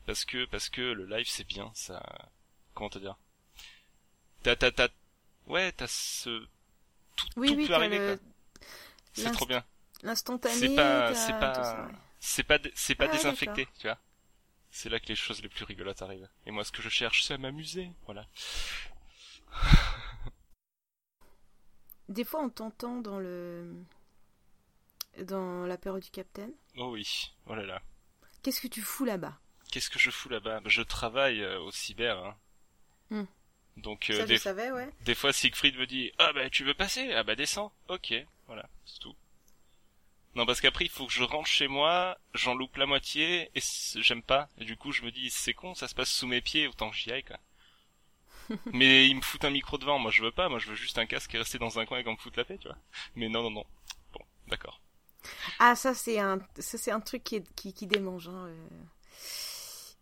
[0.06, 2.02] Parce que, parce que le live c'est bien, ça...
[2.74, 3.16] Comment te dire?
[4.42, 4.88] T'as, t'as, t'as...
[5.46, 6.46] Ouais, t'as ce...
[7.16, 8.26] Tout, Oui, tout oui, peut arriver, le- quoi.
[9.12, 9.64] C'est trop bien.
[10.02, 10.54] l'instantané.
[10.54, 11.38] C'est pas, c'est
[12.44, 13.98] pas, c'est pas Ah, désinfecté, tu vois.
[14.70, 16.28] C'est là que les choses les plus rigolotes arrivent.
[16.46, 18.26] Et moi, ce que je cherche, c'est à m'amuser, voilà.
[22.08, 23.72] Des fois, on t'entend dans le
[25.20, 26.52] dans l'apéro du Capitaine.
[26.76, 27.82] Oh oui, oh là là.
[28.42, 29.38] Qu'est-ce que tu fous là-bas?
[29.70, 30.60] Qu'est-ce que je fous là-bas?
[30.66, 32.36] Je travaille euh, au cyber, hein.
[33.10, 33.24] Hmm.
[33.76, 34.90] Donc, euh, Ça, des, je savais, ouais.
[35.02, 37.12] des fois, Siegfried me dit, ah bah, tu veux passer?
[37.12, 37.72] Ah bah, descends.
[37.88, 38.12] Ok,
[38.46, 39.14] voilà, c'est tout.
[40.34, 43.62] Non, parce qu'après, il faut que je rentre chez moi, j'en loupe la moitié, et
[43.96, 44.48] j'aime pas.
[44.58, 46.90] Et du coup, je me dis, c'est con, ça se passe sous mes pieds, autant
[46.90, 47.38] que j'y aille, quoi.
[48.72, 50.98] Mais ils me foutent un micro devant, moi je veux pas, moi je veux juste
[50.98, 52.78] un casque et rester dans un coin et qu'on me foute la paix, tu vois.
[53.16, 53.66] Mais non, non, non.
[54.12, 54.80] Bon, d'accord.
[55.58, 58.28] Ah, ça, c'est un, ça, c'est un truc qui, est- qui, qui démange.
[58.28, 58.68] Hein, euh.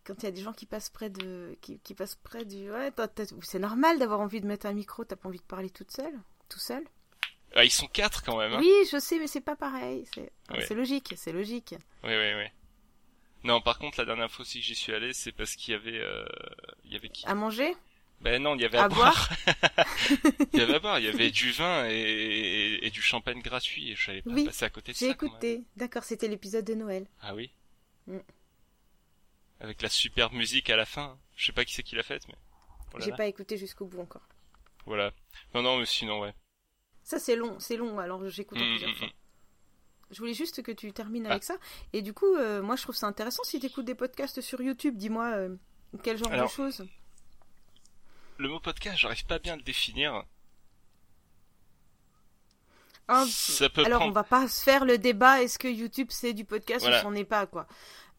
[0.05, 2.71] Quand il y a des gens qui passent près de, qui, qui passent près du,
[2.71, 2.91] ouais,
[3.43, 5.05] c'est normal d'avoir envie de mettre un micro.
[5.05, 6.85] T'as pas envie de parler toute seule, tout seul?
[7.55, 8.59] Ah, ils sont quatre quand même, hein.
[8.61, 10.05] Oui, je sais, mais c'est pas pareil.
[10.15, 10.65] C'est, Ouais.
[10.67, 11.75] c'est logique, c'est logique.
[12.03, 12.47] Oui, oui, oui.
[13.45, 15.77] Non, par contre, la dernière fois aussi que j'y suis allé, c'est parce qu'il y
[15.77, 16.25] avait, euh,
[16.85, 17.27] il y avait qui?
[17.27, 17.75] À manger,
[18.21, 19.31] Ben non, il y avait à, à boire.
[20.53, 23.41] il y avait à boire, il y avait du vin et, et, et du champagne
[23.41, 25.07] gratuit et je savais pas Oui, passer à côté de J'ai ça.
[25.07, 25.15] même.
[25.15, 25.65] écouté.
[25.77, 27.07] D'accord, c'était l'épisode de Noël.
[27.23, 27.51] Ah oui.
[28.07, 28.19] Mm.
[29.61, 31.19] Avec la superbe musique à la fin.
[31.37, 32.35] Je sais pas qui c'est qui l'a faite, mais.
[32.93, 33.07] Voilà.
[33.07, 34.27] J'ai pas écouté jusqu'au bout encore.
[34.87, 35.13] Voilà.
[35.55, 36.35] Non, non, mais sinon, ouais.
[37.03, 37.99] Ça, c'est long, c'est long.
[37.99, 39.07] Alors, j'écoute en Mm, plusieurs mm, fois.
[39.07, 39.11] mm.
[40.11, 41.31] Je voulais juste que tu termines Ah.
[41.31, 41.57] avec ça.
[41.93, 43.45] Et du coup, euh, moi, je trouve ça intéressant.
[43.45, 45.57] Si tu écoutes des podcasts sur YouTube, dis-moi euh,
[46.03, 46.85] quel genre Alors, de choses.
[48.41, 50.25] Le mot podcast, j'arrive pas bien à le définir.
[53.07, 54.13] Ah, Ça peut alors, prendre.
[54.13, 55.43] on va pas se faire le débat.
[55.43, 57.01] Est-ce que YouTube c'est du podcast Voilà.
[57.01, 57.67] ou c'en est pas quoi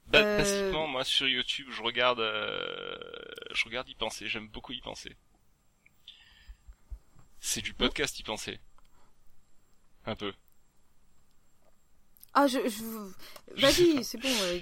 [0.06, 2.96] Ba- euh, Basiquement, moi sur YouTube, je regarde, euh,
[3.52, 4.28] je regarde y penser.
[4.28, 5.16] J'aime beaucoup y penser.
[7.40, 8.60] C'est du podcast y penser.
[10.06, 10.34] Un peu.
[12.36, 13.60] Ah, je, je...
[13.60, 14.30] vas-y, c'est bon.
[14.30, 14.60] euh,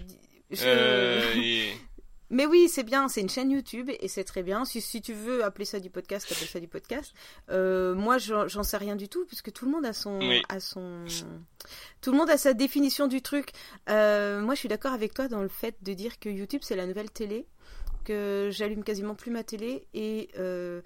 [0.52, 1.78] je- Euh, et-
[2.32, 4.63] Mais oui, c'est bien, c'est une chaîne YouTube et c'est très bien.
[4.65, 7.13] Si, si tu veux appeler ça du podcast, appelle ça du podcast.
[7.50, 10.42] Euh, moi, j'en sais rien du tout puisque tout le monde a son, Oui.
[10.48, 11.06] a son,
[12.02, 13.52] tout le monde a sa définition du truc.
[13.89, 16.76] Euh, moi, je suis d'accord avec toi dans le fait de dire que YouTube c'est
[16.76, 17.48] la nouvelle télé,
[18.06, 20.82] que j'allume quasiment plus ma télé et euh,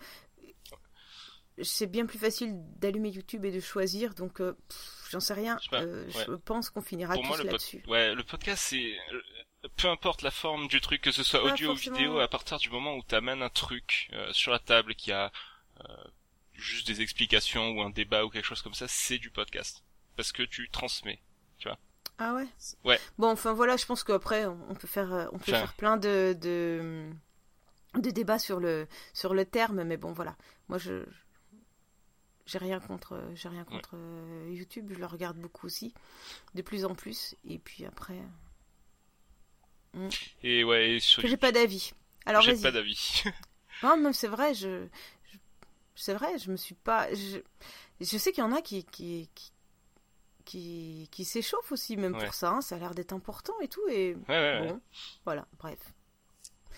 [1.62, 4.16] c'est bien plus facile d'allumer YouTube et de choisir.
[4.16, 4.42] Donc,
[5.12, 5.58] j'en sais rien.
[5.60, 6.06] Je sais pas, ouais.
[6.28, 7.84] Je pense qu'on finira pour tous là-dessus.
[7.88, 8.94] ouais, le podcast, c'est
[9.78, 12.70] peu importe la forme du truc, que ce soit audio ou vidéo, à partir du
[12.70, 15.32] moment où t'amènes un truc euh, sur la table qui a
[15.82, 16.04] euh,
[16.54, 19.84] juste des explications ou un débat ou quelque chose comme ça, c'est du podcast
[20.16, 21.20] parce que tu transmets.
[22.20, 22.48] Ah ouais?
[22.84, 23.00] Ouais.
[23.18, 25.62] Bon, enfin voilà, je pense qu'après, on peut faire, euh, on peut Enfin.
[25.62, 27.10] faire plein de, de,
[27.96, 30.36] de débats sur le, sur le terme, mais bon, voilà.
[30.70, 31.04] Moi, je.
[32.46, 35.94] J'ai rien contre, j'ai rien contre euh, YouTube, je le regarde beaucoup aussi,
[36.56, 38.20] de plus en plus, et puis après,
[40.44, 41.94] Et ouais, sur j'ai pas d'avis.
[42.26, 43.24] Alors j'ai pas d'avis.
[43.84, 44.88] Non, même c'est vrai, je,
[45.32, 45.38] je-
[45.96, 47.40] c'est vrai, je me suis pas, je,
[48.00, 49.52] je sais qu'il y en a qui, qui, qui,
[50.46, 52.24] qui, qui s'échauffent aussi, même Ouais.
[52.24, 52.52] pour ça.
[52.52, 54.68] hein, ça a l'air d'être important et tout, et ouais, ouais, ouais.
[54.70, 54.82] bon,
[55.26, 55.80] voilà, bref.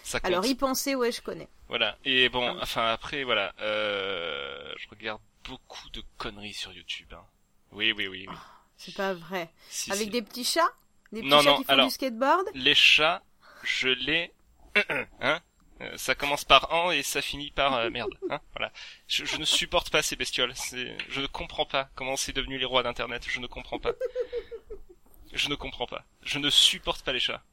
[0.03, 0.19] Ça.
[0.23, 1.49] Alors y penser, ouais, je connais.
[1.67, 1.97] Voilà.
[2.05, 7.11] Et bon, Ah enfin après, voilà, euh, je regarde beaucoup de conneries sur YouTube.
[7.13, 7.23] Hein.
[7.71, 8.35] Oui, oui, oui, oui.
[8.77, 9.51] C'est pas vrai.
[9.69, 10.09] Si, Avec si.
[10.09, 10.73] des petits chats,
[11.15, 12.47] des petits Non, chats non, qui font alors- du skateboard.
[12.53, 13.23] Les chats,
[13.63, 14.31] je les...
[15.21, 15.41] hein
[15.81, 18.13] Euh, ça commence par an et ça finit par euh, merde.
[18.29, 18.71] Hein voilà.
[19.09, 20.53] Je, je ne supporte pas ces bestioles.
[21.09, 23.25] Je ne comprends pas comment c'est devenu les rois d'Internet.
[23.27, 23.91] Je ne comprends pas.
[25.33, 26.05] Je ne comprends pas.
[26.23, 27.43] Je ne supporte pas les chats.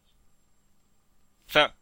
[1.49, 1.73] Enfin,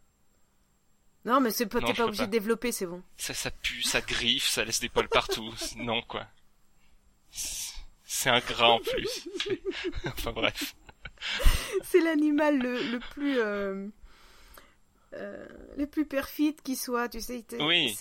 [1.25, 2.27] Non, mais c'est pas, t'es pas obligé pas.
[2.27, 3.03] de développer, c'est bon.
[3.17, 5.53] ça, ça pue, ça griffe, ça laisse des poils partout.
[5.75, 6.25] Non quoi.
[7.29, 7.71] C'est
[8.03, 9.27] c'est ingrat en plus.
[10.05, 10.75] Enfin bref.
[11.83, 13.39] c'est l'animal le, le, plus.
[13.39, 13.87] Euh,
[15.13, 15.45] euh,
[15.77, 17.43] le plus perfide qui soit, tu sais.
[17.47, 17.93] T'es, oui.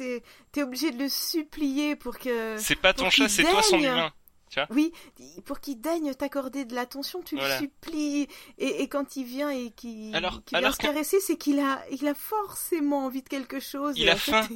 [0.58, 2.56] obligé de le supplier pour que.
[2.58, 4.12] C'est pas ton chat, c'est toi son humain.
[4.70, 4.92] Oui,
[5.44, 8.26] pour qu'il daigne t'accorder de l'attention, tu le supplies.
[8.58, 12.14] Et, et, quand il vient et qu'il vient se caresser, c'est qu'il a, il a
[12.14, 13.94] forcément envie de quelque chose.
[13.96, 14.46] Il a faim.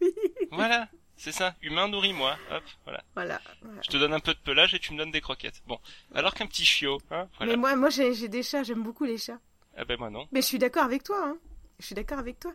[0.50, 0.88] Voilà,
[1.20, 1.54] c'est ça.
[1.62, 2.36] Humain, nourris-moi.
[2.50, 3.04] Hop, voilà.
[3.14, 3.40] voilà.
[3.82, 5.62] Je te donne un peu de pelage et tu me donnes des croquettes.
[5.66, 5.78] Bon,
[6.14, 7.00] alors qu'un petit chiot.
[7.10, 9.38] Hein, Mais moi, moi j'ai des chats, j'aime beaucoup les chats.
[9.76, 10.26] Ah ben moi non.
[10.32, 11.22] Mais je suis d'accord avec toi.
[11.22, 11.36] Hein.
[11.78, 12.52] Je suis d'accord avec toi.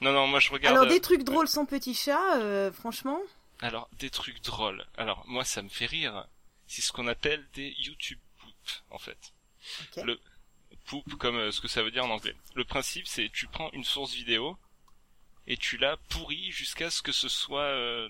[0.00, 0.76] Non, non, moi je regarde.
[0.76, 3.18] Alors des trucs drôles sans petit chat, euh, franchement.
[3.62, 4.86] Alors, des trucs drôles.
[4.96, 6.26] Alors, moi, ça me fait rire.
[6.66, 8.54] C'est ce qu'on appelle des YouTube poop,
[8.90, 9.34] en fait.
[10.02, 10.18] Le
[10.86, 12.34] poop, comme euh, ce que ça veut dire en anglais.
[12.54, 14.56] Le principe, c'est tu prends une source vidéo
[15.50, 18.08] et tu la pourris jusqu'à ce que ce soit euh,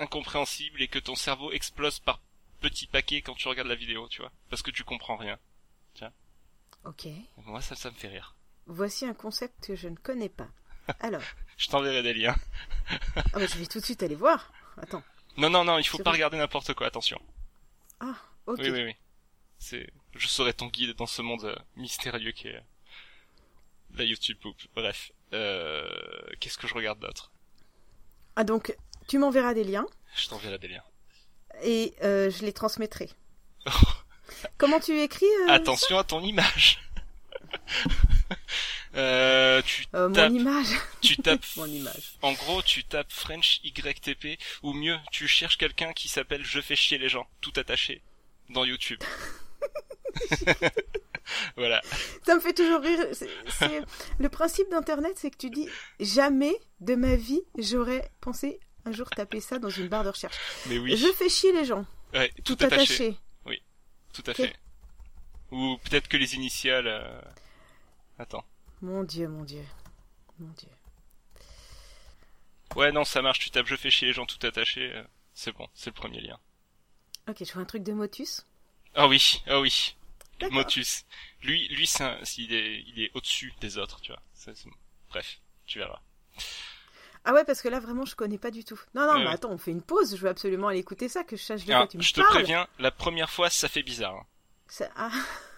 [0.00, 2.20] incompréhensible et que ton cerveau explose par
[2.60, 5.38] petits paquets quand tu regardes la vidéo, tu vois, parce que tu comprends rien.
[5.94, 6.12] Tiens.
[6.84, 7.06] Ok.
[7.44, 8.34] Moi, ça, ça me fait rire.
[8.66, 10.48] Voici un concept que je ne connais pas.
[10.98, 11.22] Alors.
[11.56, 12.34] je t'enverrai des liens.
[13.32, 14.52] bah je vais tout de suite aller voir.
[14.78, 15.04] Attends.
[15.36, 17.22] Non non non, il faut pas regarder n'importe quoi, attention.
[18.00, 18.58] Ah, ok.
[18.60, 18.96] Oui oui oui.
[19.58, 22.60] C'est je serai ton guide dans ce monde euh, mystérieux qui est
[23.96, 24.56] la YouTube poop.
[24.74, 25.88] Bref, euh...
[26.40, 27.32] qu'est-ce que je regarde d'autre?
[28.36, 28.74] Ah donc
[29.08, 29.86] tu m'enverras des liens.
[30.14, 30.84] Je t'enverrai des liens.
[31.62, 33.10] Et euh, je les transmettrai.
[34.58, 36.80] Comment tu écris euh, Attention à ton image.
[38.94, 40.68] Euh, tu euh, mon image.
[41.00, 41.46] Tu tapes.
[41.56, 42.12] mon image.
[42.20, 46.76] En gros, tu tapes French YTP ou mieux, tu cherches quelqu'un qui s'appelle Je fais
[46.76, 48.02] chier les gens, tout attaché,
[48.50, 49.02] dans YouTube.
[51.56, 51.80] voilà.
[52.24, 53.06] Ça me fait toujours rire.
[54.18, 55.68] Le principe d'Internet, c'est que tu dis
[56.00, 60.36] jamais de ma vie j'aurais pensé un jour taper ça dans une barre de recherche.
[60.66, 60.96] Mais oui.
[60.96, 61.86] Je fais chier les gens.
[62.12, 63.16] Ouais, tout, attaché.
[63.46, 63.62] Oui,
[64.12, 64.54] tout à fait.
[65.50, 66.86] Ou peut-être que les initiales.
[66.86, 67.20] Euh,
[68.18, 68.44] attends.
[68.80, 69.64] Mon dieu, mon dieu.
[70.38, 70.68] Mon dieu.
[72.74, 74.92] Ouais, non, ça marche, tu tapes je fais chier les gens tout attachés.
[74.94, 75.02] Euh,
[75.34, 76.38] c'est bon, c'est le premier lien.
[77.28, 78.46] Ok, je vois un truc de Motus.
[78.94, 79.96] Ah oui, ah oui.
[80.50, 81.04] Motus.
[81.42, 82.04] Lui, lui, c'est
[82.38, 84.22] il est, il est au-dessus des autres, tu vois.
[85.08, 86.00] Bref, tu verras.
[87.24, 88.80] Ah ouais, parce que là, vraiment, je connais pas du tout.
[88.94, 90.16] Non, non, mais attends, on fait une pause.
[90.16, 92.20] Je veux absolument aller écouter ça, que je sache de quoi tu me Je te
[92.20, 94.14] préviens, la première fois, ça fait bizarre.
[94.14, 94.26] Hein.
[94.66, 94.90] Ça...
[94.96, 95.12] Ah.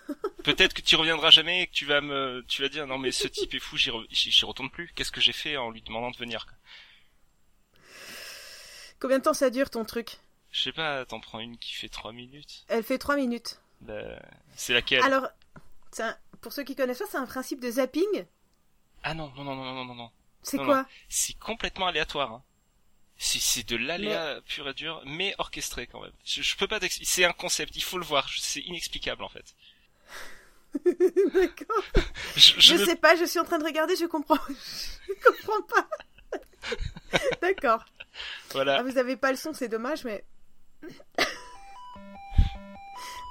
[0.45, 3.11] Peut-être que tu reviendras jamais et que tu vas me, tu vas dire non mais
[3.11, 3.91] ce type est fou, j'y,
[4.45, 4.93] retourne plus.
[4.95, 6.47] Qu'est-ce que j'ai fait en lui demandant de venir
[9.01, 10.19] Combien de temps ça dure ton truc?
[10.51, 12.65] Je sais pas, t'en prends une qui fait 3 minutes.
[12.69, 13.61] Elle fait 3 minutes.
[14.57, 15.29] C'est laquelle Alors,
[16.41, 18.27] pour ceux qui connaissent pas, c'est un principe de zapping.
[19.03, 20.11] Ah non, non, non, non, non, non, non.
[20.43, 22.33] C'est quoi C'est complètement aléatoire.
[22.33, 22.43] Hein.
[23.17, 26.13] C'est de l'aléa pur et dur, mais orchestré quand même.
[26.25, 27.11] Je, je peux pas t'expliquer.
[27.11, 28.29] C'est un concept, il faut le voir.
[28.37, 29.55] C'est inexplicable en fait.
[31.35, 31.85] D'accord.
[32.37, 34.39] Je, sais pas, je suis en train de regarder, je comprends.
[34.49, 35.89] je comprends pas.
[37.41, 37.85] D'accord.
[38.51, 38.79] Voilà.
[38.79, 40.25] Ah, vous avez pas le son, c'est dommage, mais.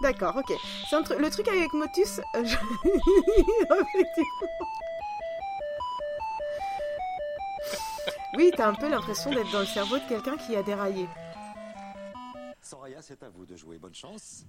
[0.03, 0.53] D'accord, ok.
[0.89, 2.19] C'est le truc avec Motus.
[2.35, 2.43] Euh,
[8.37, 11.07] oui, t'as un peu l'impression d'être dans le cerveau de quelqu'un qui a déraillé.
[12.61, 13.77] Soraya, c'est à vous de jouer.
[13.77, 14.43] Bonne chance.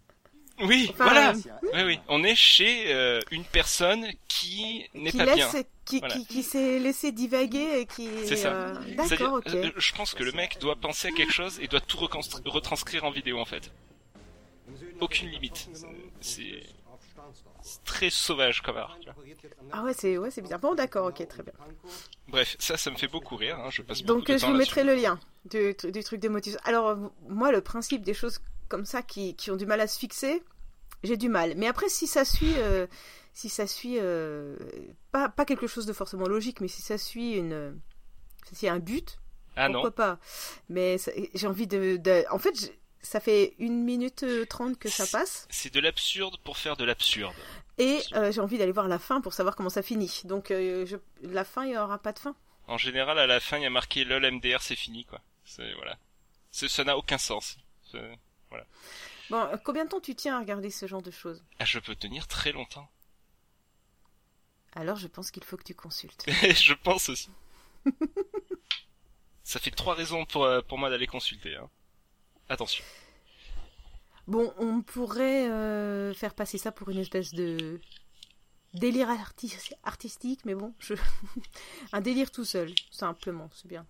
[0.61, 1.35] Oui, voilà.
[1.73, 2.01] Oui, oui.
[2.09, 5.49] On est chez euh, une personne qui n'est pas bien.
[5.85, 8.09] Qui, qui, qui s'est laissé divaguer et qui.
[8.25, 8.53] C'est ça.
[8.53, 9.55] Euh, d'accord, ok.
[9.55, 13.05] Euh, je pense que le mec doit penser à quelque chose et doit tout retranscrire
[13.05, 13.71] en vidéo en fait.
[15.01, 15.69] Aucune limite.
[16.21, 16.63] C'est
[17.85, 18.99] très sauvage comme art.
[19.73, 20.59] Ah ouais, c'est ouais, bizarre.
[20.59, 21.53] Bon, d'accord, ok, très bien.
[22.29, 23.59] Bref, ça, ça me fait beaucoup rire.
[23.59, 23.71] Hein.
[23.71, 26.57] Je passe Donc, je vous mettrai le lien du, du truc de Motus.
[26.65, 26.97] Alors,
[27.29, 30.43] moi, le principe des choses comme ça qui, qui ont du mal à se fixer,
[31.03, 31.55] j'ai du mal.
[31.57, 32.87] Mais après, si ça suit, euh,
[33.33, 34.57] si ça suit, euh,
[35.13, 37.79] pas, pas quelque chose de forcément logique, mais si ça suit une,
[38.53, 39.19] si un but,
[39.57, 40.19] ah pourquoi pas.
[40.69, 40.97] Mais
[41.35, 42.73] j'ai envie de, en fait,
[43.05, 45.47] ça fait une minute trente que ça passe.
[45.51, 47.35] C'est de l'absurde pour faire de l'absurde.
[47.79, 50.23] Et euh, j'ai envie d'aller voir la fin pour savoir comment ça finit.
[50.25, 50.97] Donc je...
[51.23, 52.35] la fin, il n'y aura pas de fin.
[52.67, 55.21] En général, à la fin, il y a marqué lol MDR, c'est fini, quoi.
[55.77, 55.99] Voilà.
[56.51, 57.59] Ça n'a aucun sens.
[59.31, 61.43] Bon, euh, combien de temps tu tiens à regarder ce genre de choses?
[61.59, 62.89] Ah, Je peux tenir très longtemps.
[64.77, 66.25] Alors je pense qu'il faut que tu consultes.
[66.29, 67.31] je pense aussi.
[69.45, 71.55] Ça fait trois raisons pour, euh, pour moi d'aller consulter.
[71.57, 71.71] Hein.
[72.49, 72.85] Attention.
[74.27, 77.81] Bon, on pourrait euh, faire passer ça pour une espèce de
[78.73, 79.09] délire
[79.83, 80.95] artistique, mais bon, je...
[81.93, 83.87] un délire tout seul, simplement, c'est bien.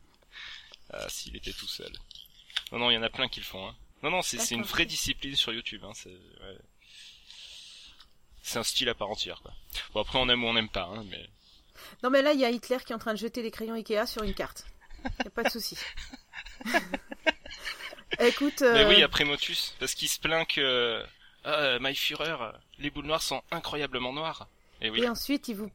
[0.90, 1.92] Ah, s'il était tout seul.
[2.72, 3.66] Non, non, il y en a plein qui le font.
[3.66, 3.74] Hein.
[4.02, 5.82] Non, non, c'est une vraie discipline sur YouTube.
[5.84, 5.92] Hein,
[8.42, 9.40] c'est un style à part entière.
[9.40, 9.52] Quoi.
[9.94, 11.30] Bon après on aime ou on n'aime pas, hein, mais.
[12.02, 13.74] Non mais là il y a Hitler qui est en train de jeter des crayons
[13.74, 14.66] Ikea sur une carte.
[15.24, 15.78] Y a pas de souci.
[18.20, 18.60] Écoute.
[18.62, 21.02] Mais oui, euh, après Motus, parce qu'il se plaint que
[21.44, 22.36] ah, My Führer,
[22.78, 24.48] les boules noires sont incroyablement noires.
[24.80, 25.02] Et oui.
[25.02, 25.70] Et ensuite il vous.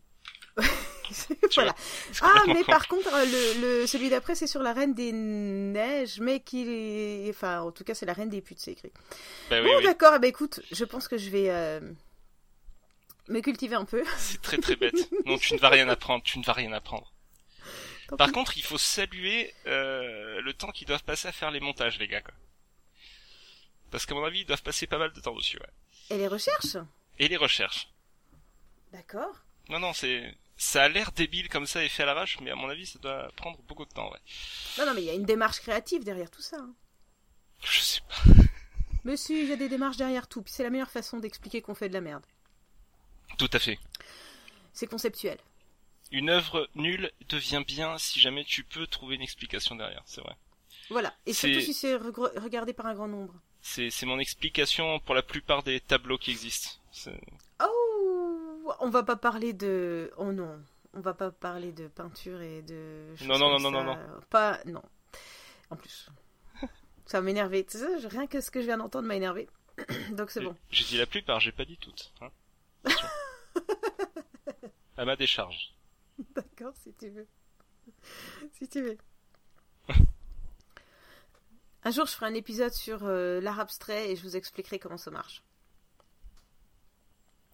[1.55, 1.73] Voilà.
[2.21, 6.19] Ah, mais par contre, euh, le, le- celui d'après, c'est sur la Reine des Neiges,
[6.19, 7.29] mais qui est...
[7.29, 8.91] Enfin, en tout cas, c'est la Reine des Putes, c'est écrit.
[9.49, 9.83] Bah oui, bon, oui.
[9.83, 11.79] d'accord, eh ben, écoute, je pense que je vais euh,
[13.27, 14.03] me cultiver un peu.
[14.17, 15.09] C'est très très bête.
[15.25, 17.11] Non, tu ne vas rien apprendre, tu ne vas rien apprendre.
[18.17, 21.99] Par contre, il faut saluer euh, le temps qu'ils doivent passer à faire les montages,
[21.99, 22.21] les gars.
[22.21, 22.33] Quoi.
[23.91, 25.57] Parce qu'à mon avis, ils doivent passer pas mal de temps dessus.
[25.57, 26.15] Ouais.
[26.15, 26.77] Et les recherches?
[27.17, 27.89] Et les recherches.
[28.91, 29.35] D'accord.
[29.69, 32.55] Non, non, c'est ça a l'air débile comme ça et fait à l'arrache, mais à
[32.55, 34.11] mon avis, ça doit prendre beaucoup de temps.
[34.11, 34.17] Ouais.
[34.77, 36.57] Non, non, mais il y a une démarche créative derrière tout ça.
[36.57, 36.73] hein.
[37.63, 38.15] Je sais pas.
[39.05, 41.61] Mais si, il y a des démarches derrière tout, puis c'est la meilleure façon d'expliquer
[41.61, 42.25] qu'on fait de la merde.
[43.37, 43.79] Tout à fait.
[44.73, 45.37] C'est conceptuel.
[46.11, 50.01] Une œuvre nulle devient bien si jamais tu peux trouver une explication derrière.
[50.05, 50.35] C'est vrai.
[50.89, 51.13] Voilà.
[51.25, 53.33] Et C'est- surtout si c'est regr- regardé par un grand nombre.
[53.61, 56.69] C'est mon explication pour la plupart des tableaux qui existent.
[57.61, 60.11] Oh On va pas parler de...
[60.17, 60.59] Oh non.
[60.93, 63.13] On va pas parler de peinture et de...
[63.21, 64.19] Non, non, comme non, non, ça.
[64.29, 64.59] Pas...
[64.65, 64.81] Non.
[65.69, 66.09] En plus.
[67.05, 67.65] Ça va m'énerver.
[67.65, 69.47] Tu sais, Rien que ce que je viens d'entendre m'a énervé.
[70.11, 70.55] Donc c'est bon.
[70.71, 72.11] J'ai dit la plupart, j'ai pas dit toutes.
[72.21, 72.29] Hein.
[74.97, 75.71] À ma décharge.
[76.35, 77.27] D'accord, si tu veux.
[78.53, 78.97] Si tu veux.
[81.83, 84.97] Un jour, je ferai un épisode sur euh, l'art abstrait et je vous expliquerai comment
[84.97, 85.43] ça marche.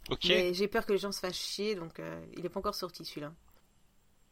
[0.09, 0.25] Ok.
[0.29, 2.73] Mais j'ai peur que les gens se fassent chier, donc euh, il est pas encore
[2.75, 3.31] sorti celui-là.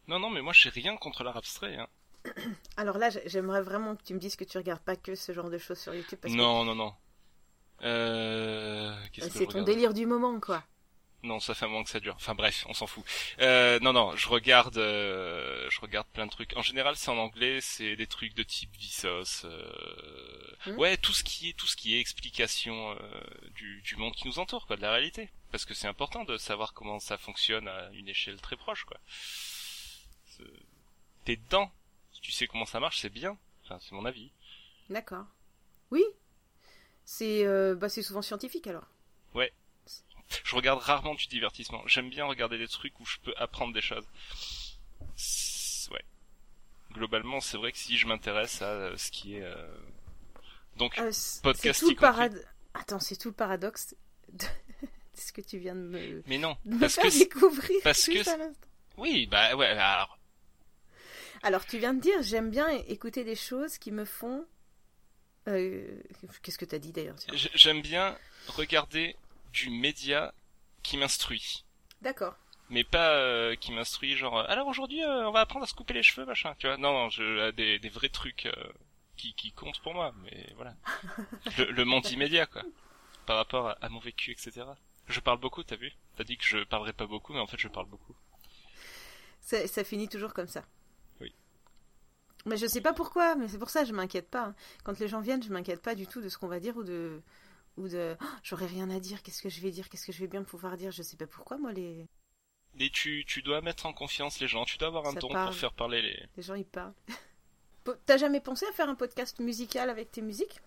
[0.08, 1.76] Non, non, mais moi j'ai rien contre l'art abstrait.
[1.76, 1.88] Hein.
[2.76, 5.32] Alors là, j'ai- j'aimerais vraiment que tu me dises que tu regardes pas que ce
[5.32, 6.92] genre de choses sur YouTube parce Non, non, non.
[7.82, 8.94] Euh...
[9.30, 10.64] c'est ton délire du moment, quoi.
[11.24, 12.14] Non, ça fait un moment que ça dure.
[12.16, 13.02] Enfin bref, on s'en fout.
[13.40, 16.54] Euh, non, non, je regarde, euh, je regarde plein de trucs.
[16.54, 19.46] En général, c'est en anglais, c'est des trucs de type Vsauce.
[19.46, 19.72] Euh...
[20.66, 20.78] Hmm.
[20.78, 23.20] Ouais, tout ce qui est, tout ce qui est explication euh,
[23.54, 25.30] du, du monde qui nous entoure, quoi, de la réalité.
[25.50, 28.98] Parce que c'est important de savoir comment ça fonctionne à une échelle très proche, quoi.
[31.24, 31.72] T'es dedans.
[32.12, 33.38] Si tu sais comment ça marche, c'est bien.
[33.64, 34.30] Enfin, c'est mon avis.
[34.90, 35.24] D'accord.
[35.90, 36.04] Oui.
[37.06, 38.86] C'est euh, bah, c'est souvent scientifique alors.
[40.42, 41.82] Je regarde rarement du divertissement.
[41.86, 44.04] J'aime bien regarder des trucs où je peux apprendre des choses.
[45.90, 46.04] Ouais.
[46.92, 49.42] Globalement, c'est vrai que si je m'intéresse à euh, ce qui est...
[49.42, 49.76] euh,
[50.76, 51.12] Donc, Euh,
[51.42, 52.44] podcast tout le parad...
[52.74, 53.94] Attends, c'est tout le paradoxe
[54.32, 54.44] de
[55.14, 56.56] ce que tu viens de me, mais non.
[56.64, 57.18] de me Parce faire que...
[57.18, 57.80] découvrir.
[57.84, 58.18] parce que.
[58.96, 60.18] Oui, bah ouais, alors...
[61.42, 64.46] Alors, tu viens de dire, j'aime bien écouter des choses qui me font.
[65.46, 66.00] Euh,
[66.42, 68.16] Qu'est-ce que t'as dit d'ailleurs J'aime bien
[68.48, 69.14] regarder
[69.54, 70.34] du média
[70.82, 71.64] qui m'instruit.
[72.02, 72.34] D'accord.
[72.70, 74.38] Mais pas euh, qui m'instruit genre...
[74.38, 76.54] euh, Alors aujourd'hui, euh, on va apprendre à se couper les cheveux, machin.
[76.58, 77.50] Tu vois Non, non, je...
[77.52, 78.46] des, des vrais trucs...
[78.46, 78.72] euh,
[79.16, 80.74] Qui, qui comptent pour moi, mais voilà.
[81.58, 82.62] Le, le monde immédiat, quoi.
[83.26, 84.50] Par rapport à, à mon vécu, etc.
[85.06, 87.58] Je parle beaucoup, t'as vu T'as dit que je parlerais pas beaucoup, mais en fait
[87.60, 88.14] je parle beaucoup.
[89.40, 90.64] Ça, ça finit toujours comme ça.
[91.20, 91.32] Oui.
[92.46, 94.46] Mais je sais pas pourquoi, mais c'est pour ça que je m'inquiète pas.
[94.46, 94.54] hein.
[94.84, 96.82] Quand les gens viennent, je m'inquiète pas du tout de ce qu'on va dire ou
[96.84, 97.20] de.
[97.76, 98.16] Ou de.
[98.20, 100.44] Oh, J'aurais rien à dire, qu'est-ce que je vais dire, qu'est-ce que je vais bien
[100.44, 102.06] pouvoir dire, je sais pas pourquoi, moi, les,
[102.78, 105.28] Et tu, tu dois mettre en confiance les gens, tu dois avoir un Ça ton
[105.28, 105.48] parle.
[105.48, 106.26] pour faire parler les...
[106.36, 106.94] les gens, ils parlent.
[108.06, 110.60] T'as jamais pensé à faire un podcast musical avec tes musiques?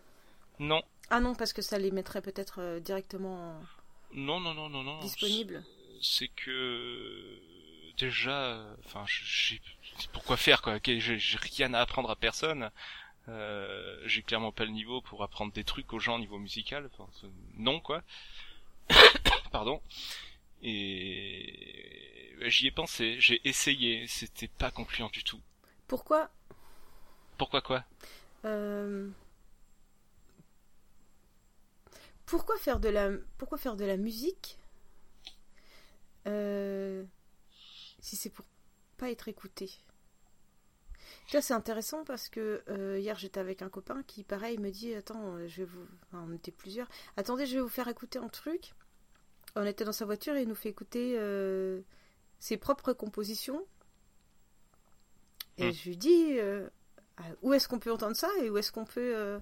[0.59, 3.59] Non, Ah non, parce que ça les mettrait peut-être euh, directement
[4.11, 4.99] non, non, non, non, non.
[4.99, 5.63] disponibles.
[6.01, 7.39] C'est que...
[7.97, 9.59] Déjà, euh, enfin, j'ai...
[10.13, 12.69] Pourquoi faire, quoi j'ai rien à apprendre à personne.
[13.29, 16.89] Euh, j'ai clairement pas le niveau pour apprendre des trucs aux gens au niveau musical.
[16.93, 17.09] Enfin,
[17.57, 18.01] non, quoi.
[19.51, 19.81] Pardon.
[20.63, 25.41] Et ouais, j'y ai pensé, j'ai essayé, c'était pas concluant du tout.
[25.87, 26.29] Pourquoi?
[27.37, 27.83] Pourquoi quoi?
[28.45, 29.09] Euh,
[32.25, 34.59] Pourquoi faire de la pourquoi faire de la musique?
[36.27, 37.05] Euh,
[38.01, 38.45] si c'est pour
[38.97, 39.71] pas être écouté
[41.29, 44.93] Ça c'est intéressant parce que euh, hier j'étais avec un copain qui pareil me dit
[44.93, 46.87] attends euh, je vais vous enfin, on était plusieurs.
[47.17, 48.73] Attendez je vais vous faire écouter un truc.
[49.55, 51.81] On était dans sa voiture et il nous fait écouter euh,
[52.39, 53.65] ses propres compositions.
[55.57, 55.73] Et Hmm.
[55.73, 56.69] je lui dis euh,
[57.17, 59.39] ah, où est-ce qu'on peut entendre ça et où est-ce qu'on peut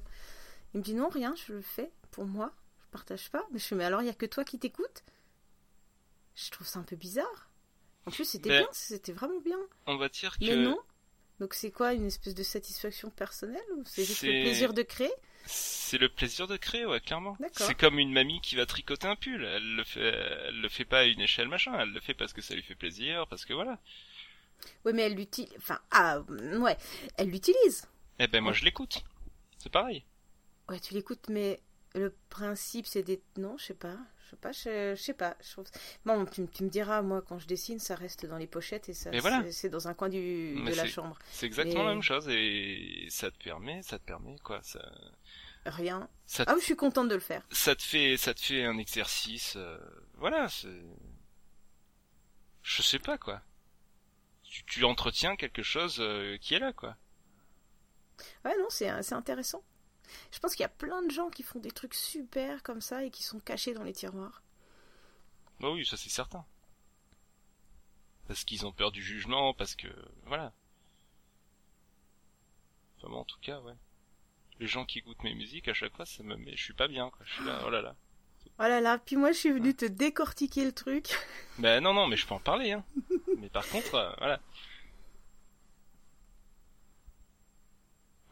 [0.73, 3.45] il me dit non rien je le fais pour moi je partage pas.
[3.51, 5.03] Mais je fais mais alors il y a que toi qui t'écoutes?
[6.35, 7.49] Je trouve ça un peu bizarre.
[8.07, 9.59] En plus c'était Ben, bien c'était vraiment bien.
[9.85, 10.45] On va dire que...
[10.45, 10.79] mais non
[11.39, 15.11] donc c'est quoi une espèce de satisfaction personnelle ou c'est juste le plaisir de créer?
[15.45, 17.37] C'est le plaisir de créer, ouais, clairement.
[17.39, 17.67] D'accord.
[17.67, 19.43] C'est comme une mamie qui va tricoter un pull.
[19.43, 21.77] Elle le fait, elle le fait pas à une échelle machin.
[21.79, 23.79] Elle le fait parce que ça lui fait plaisir, parce que voilà.
[24.85, 25.53] Oui, mais elle l'utilise.
[25.57, 26.77] Enfin, ah, ouais,
[27.17, 27.87] elle l'utilise.
[28.17, 29.03] Eh ben moi je l'écoute.
[29.59, 30.03] C'est pareil.
[30.69, 31.59] Ouais, tu l'écoutes, mais
[31.93, 33.21] le principe, c'est des.
[33.37, 33.97] Non, je sais pas.
[34.25, 35.37] Je sais pas, je, je sais pas.
[35.43, 35.65] Je trouve...
[36.05, 38.93] Bon, tu, tu me diras, moi, quand je dessine, ça reste dans les pochettes et
[38.93, 39.43] ça, voilà.
[39.51, 41.17] c'est- dans un coin du, Mais de la chambre.
[41.31, 44.59] C'est exactement la même chose et ça te permet, ça te permet quoi.
[44.63, 44.79] Ça,
[45.67, 46.09] Rien.
[46.25, 47.43] ça, Ah oui, je suis contente de le faire.
[47.51, 49.53] ça te fait, ça te fait un exercice.
[49.57, 49.77] euh,
[50.15, 50.49] voilà.
[50.49, 50.69] c'est-
[52.63, 53.41] Je sais pas quoi.
[54.43, 56.95] Tu, tu entretiens quelque chose euh, qui est là quoi.
[58.43, 59.61] Ouais, non, c'est intéressant.
[60.31, 63.03] Je pense qu'il y a plein de gens qui font des trucs super comme ça
[63.03, 64.41] et qui sont cachés dans les tiroirs.
[65.59, 66.45] Bah oui, ça c'est certain.
[68.27, 69.87] Parce qu'ils ont peur du jugement, parce que
[70.25, 70.51] voilà.
[72.97, 73.75] Enfin bon, en tout cas, ouais.
[74.59, 76.87] Les gens qui écoutent mes musiques, à chaque fois, ça me met, je suis pas
[76.87, 77.25] bien, quoi.
[77.25, 77.95] Je suis là, oh là là.
[78.57, 81.09] Oh là là, puis moi je suis venue te décortiquer le truc.
[81.59, 82.83] Ben non, non, mais je peux en parler, hein.
[83.37, 84.41] mais par contre, euh, voilà.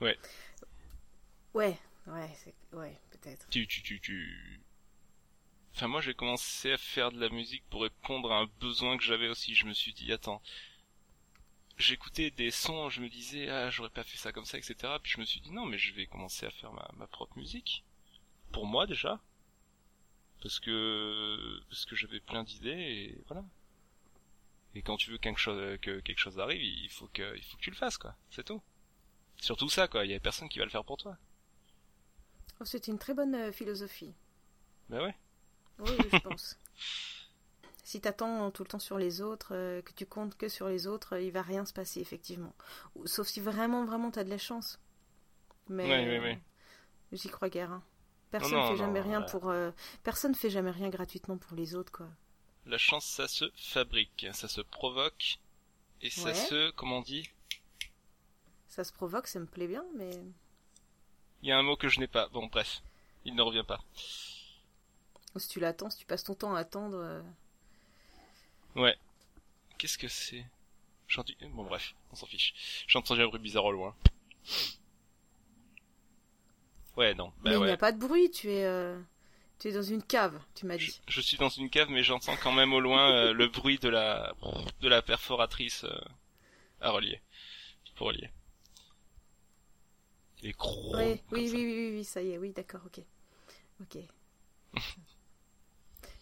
[0.02, 0.18] Ouais,
[1.54, 1.78] ouais,
[2.36, 3.48] c'est- ouais, peut-être.
[3.50, 4.62] Tu, tu, tu, tu.
[5.76, 9.04] Enfin, moi, j'ai commencé à faire de la musique pour répondre à un besoin que
[9.04, 9.56] j'avais aussi.
[9.56, 10.42] Je me suis dit, attends.
[11.78, 15.00] J'écoutais des sons, je me disais, ah, j'aurais pas fait ça comme ça, etc.
[15.02, 17.38] Puis je me suis dit, non, mais je vais commencer à faire ma, ma propre
[17.38, 17.84] musique.
[18.52, 19.20] Pour moi, déjà.
[20.42, 23.44] Parce que, parce que j'avais plein d'idées, et voilà.
[24.76, 27.58] Et quand tu veux quelque chose, que quelque chose arrive, il faut que, il faut
[27.58, 28.16] que tu le fasses, quoi.
[28.30, 28.62] C'est tout.
[29.42, 30.06] Surtout ça, quoi.
[30.06, 31.18] Il y a personne qui va le faire pour toi.
[32.60, 34.14] Oh, c'est une très bonne euh, philosophie.
[34.90, 35.16] Ben ouais.
[35.80, 36.58] Oui, oui, je pense.
[37.86, 40.88] Si t'attends tout le temps sur les autres, euh, que tu comptes que sur les
[40.88, 42.56] autres, euh, il va rien se passer, effectivement.
[43.04, 44.80] Sauf si vraiment, vraiment t'as de la chance.
[45.68, 46.40] Mais ouais, euh, ouais.
[47.12, 47.74] j'y crois guère.
[47.74, 47.84] hein.
[48.32, 49.30] Personne non, fait non, jamais rien ouais.
[49.30, 49.50] pour.
[49.50, 49.72] euh,
[50.04, 52.08] Personne fait jamais rien gratuitement pour les autres, quoi.
[52.66, 55.40] La chance, ça se fabrique, ça se provoque,
[56.02, 56.34] et ça Ouais.
[56.34, 57.30] se, comment on dit?
[58.70, 60.10] Ça se provoque, ça me plaît bien, mais.
[61.44, 62.28] Il y a un mot que je n'ai pas.
[62.30, 62.82] Bon, bref,
[63.26, 63.80] il ne revient pas.
[65.36, 66.98] Si tu l'attends, si tu passes ton temps à attendre.
[66.98, 67.22] euh,
[68.76, 68.98] Ouais.
[69.78, 70.46] Qu'est-ce que c'est?
[71.52, 72.86] Bon, bref, on s'en fiche.
[72.88, 73.96] J'ai entendu un bruit bizarre au loin.
[76.98, 77.28] Ouais, non.
[77.42, 78.64] Bah mais il n'y a pas de bruit, tu es.
[78.66, 79.00] euh,
[79.60, 81.02] Tu es dans une cave, tu m'as Je, dit.
[81.08, 83.90] je suis dans une cave, mais j'entends quand même au loin euh, le bruit de
[83.90, 84.34] la
[84.82, 86.02] de la perforatrice euh,
[86.82, 87.22] à relier.
[87.96, 88.30] Pour relier.
[90.44, 90.96] Et gros.
[90.98, 93.02] Oui, oui, oui, oui, oui, oui, ça y est, oui, d'accord, ok.
[93.82, 93.98] Ok.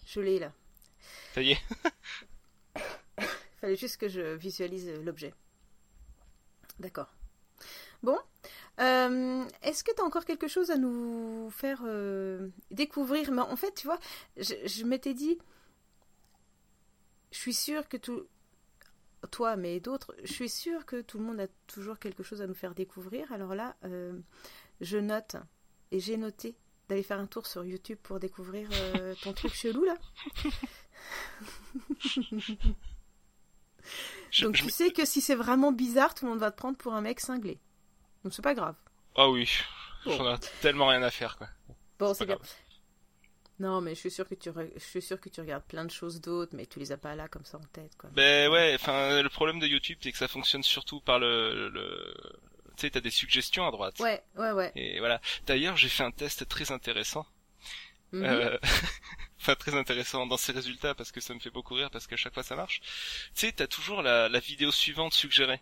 [0.05, 0.53] je l'ai là.
[1.33, 1.57] Ça y est.
[3.17, 3.25] Il
[3.61, 5.33] fallait juste que je visualise euh, l'objet.
[6.79, 7.11] D'accord.
[8.03, 8.17] Bon.
[8.79, 13.31] Euh, Est-ce que tu as encore quelque chose à nous faire euh, découvrir?
[13.31, 13.99] Mais en fait, tu vois,
[14.37, 15.39] je, je m'étais dit,
[17.31, 18.27] je suis sûre que tout,
[19.29, 22.47] toi, mais d'autres, je suis sûre que tout le monde a toujours quelque chose à
[22.47, 23.31] nous faire découvrir.
[23.31, 24.17] Alors là, euh,
[24.81, 25.35] je note
[25.91, 26.55] et j'ai noté
[26.89, 29.95] d'aller faire un tour sur YouTube pour découvrir euh, ton truc chelou là.
[34.31, 36.57] Je- Donc je tu sais que si c'est vraiment bizarre, tout le monde va te
[36.57, 37.59] prendre pour un mec cinglé.
[38.23, 38.75] Donc c'est pas grave.
[39.15, 39.49] Ah oui.
[40.05, 40.15] Bon.
[40.17, 41.47] J'en ai tellement rien à faire, quoi.
[41.99, 42.37] Bon, C'est bien.
[43.61, 45.85] Non, mais je suis sûre que tu re- je suis sûre que tu regardes plein
[45.85, 48.09] de choses d'autres, mais tu les as pas là comme ça en tête, quoi.
[48.13, 52.13] Ben ouais, enfin le problème de YouTube c'est que ça fonctionne surtout par le, le...
[52.75, 53.99] tu sais t'as des suggestions à droite.
[53.99, 54.71] Ouais, ouais, ouais.
[54.75, 55.21] Et voilà.
[55.45, 57.25] D'ailleurs j'ai fait un test très intéressant.
[58.11, 58.23] Mhm.
[58.25, 58.57] Euh,
[59.39, 62.17] Enfin très intéressant dans ses résultats parce que ça me fait beaucoup rire parce qu'à
[62.17, 62.79] chaque fois ça marche.
[63.35, 65.61] Tu sais t'as toujours la, la vidéo suivante suggérée.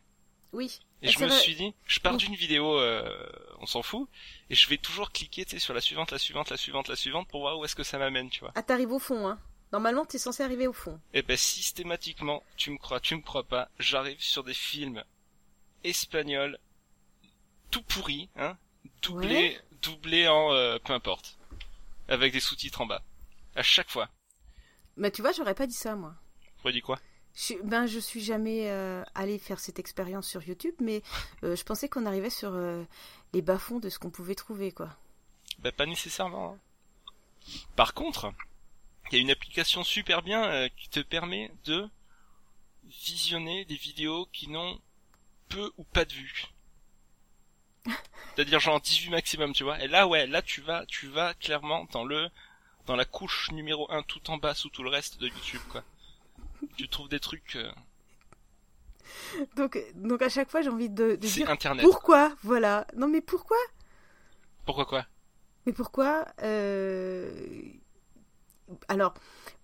[0.52, 0.80] Oui.
[1.02, 1.38] Et je me vrai.
[1.40, 3.30] suis dit, je pars d'une vidéo, euh,
[3.60, 4.10] on s'en fout,
[4.50, 6.96] et je vais toujours cliquer tu sais sur la suivante, la suivante, la suivante, la
[6.96, 8.52] suivante pour voir où est-ce que ça m'amène, tu vois.
[8.56, 9.40] Ah, t'arrives au fond, hein.
[9.72, 11.00] Normalement, t'es censé arriver au fond.
[11.14, 15.04] Et ben systématiquement, tu me crois, tu me crois pas, j'arrive sur des films
[15.84, 16.58] espagnols
[17.70, 18.58] tout pourris, hein,
[19.02, 21.38] doublés, doublés en euh, peu importe,
[22.08, 23.04] avec des sous-titres en bas,
[23.56, 24.10] à chaque fois.
[24.98, 26.16] Mais tu vois, j'aurais pas dit ça, moi.
[26.64, 27.00] Tu dit quoi?
[27.36, 31.02] Je, ben, je suis jamais euh, allée faire cette expérience sur YouTube, mais
[31.44, 32.84] euh, je pensais qu'on arrivait sur euh,
[33.34, 34.90] les bas-fonds de ce qu'on pouvait trouver, quoi.
[35.60, 36.54] Ben pas nécessairement.
[36.54, 36.60] hein.
[37.76, 38.32] Par contre,
[39.12, 41.88] il y a une application super bien euh, qui te permet de
[42.86, 44.80] visionner des vidéos qui n'ont
[45.48, 46.46] peu ou pas de vues.
[48.36, 49.82] C'est-à-dire genre 18 maximum, tu vois.
[49.82, 52.30] Et là ouais, là tu vas tu vas clairement dans le
[52.86, 55.84] dans la couche numéro 1 tout en bas sous tout le reste de YouTube quoi.
[56.80, 57.70] Tu trouves des trucs euh,
[59.56, 61.84] Donc, donc à chaque fois, j'ai envie de, de c'est dire internet.
[61.84, 62.86] pourquoi, voilà.
[62.96, 63.58] Non, mais pourquoi?
[64.66, 65.06] Pourquoi quoi?
[65.66, 67.32] Mais pourquoi euh,
[68.88, 69.14] Alors,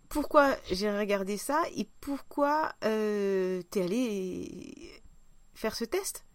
[0.10, 5.02] pourquoi j'ai regardé ça et pourquoi euh, t'es allé
[5.54, 6.26] faire ce test?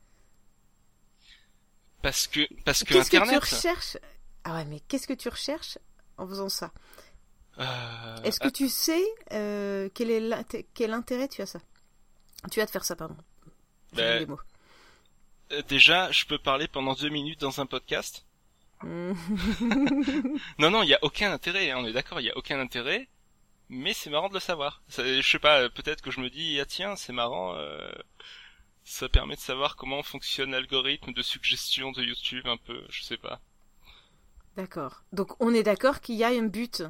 [2.02, 3.98] Parce que parce que Qu'est-ce que tu recherches?
[4.44, 5.78] Ah ouais, mais qu'est-ce que tu recherches
[6.16, 6.72] en faisant ça?
[8.24, 9.02] Est-ce que tu sais
[9.32, 11.60] euh, quel est quel intérêt tu as ça?
[12.50, 13.16] Tu as de faire ça, pardon.
[13.92, 14.40] Ben, mots.
[15.52, 18.24] euh, déjà, je peux parler pendant deux minutes dans un podcast?
[18.82, 19.12] Hmm.
[20.58, 21.70] Non, non, il y a aucun intérêt.
[21.70, 23.08] hein, on est d'accord, il y a aucun intérêt.
[23.68, 24.82] Mais c'est marrant de le savoir.
[24.88, 27.54] Ça, je sais pas, euh, peut-être que je me dis, ah tiens, c'est marrant.
[27.56, 27.90] euh,
[28.84, 32.84] ça permet de savoir comment fonctionne l'algorithme de suggestion de YouTube, un peu.
[32.90, 33.40] Je sais pas.
[34.56, 35.02] D'accord.
[35.12, 36.82] Donc on est d'accord qu'il y a un but.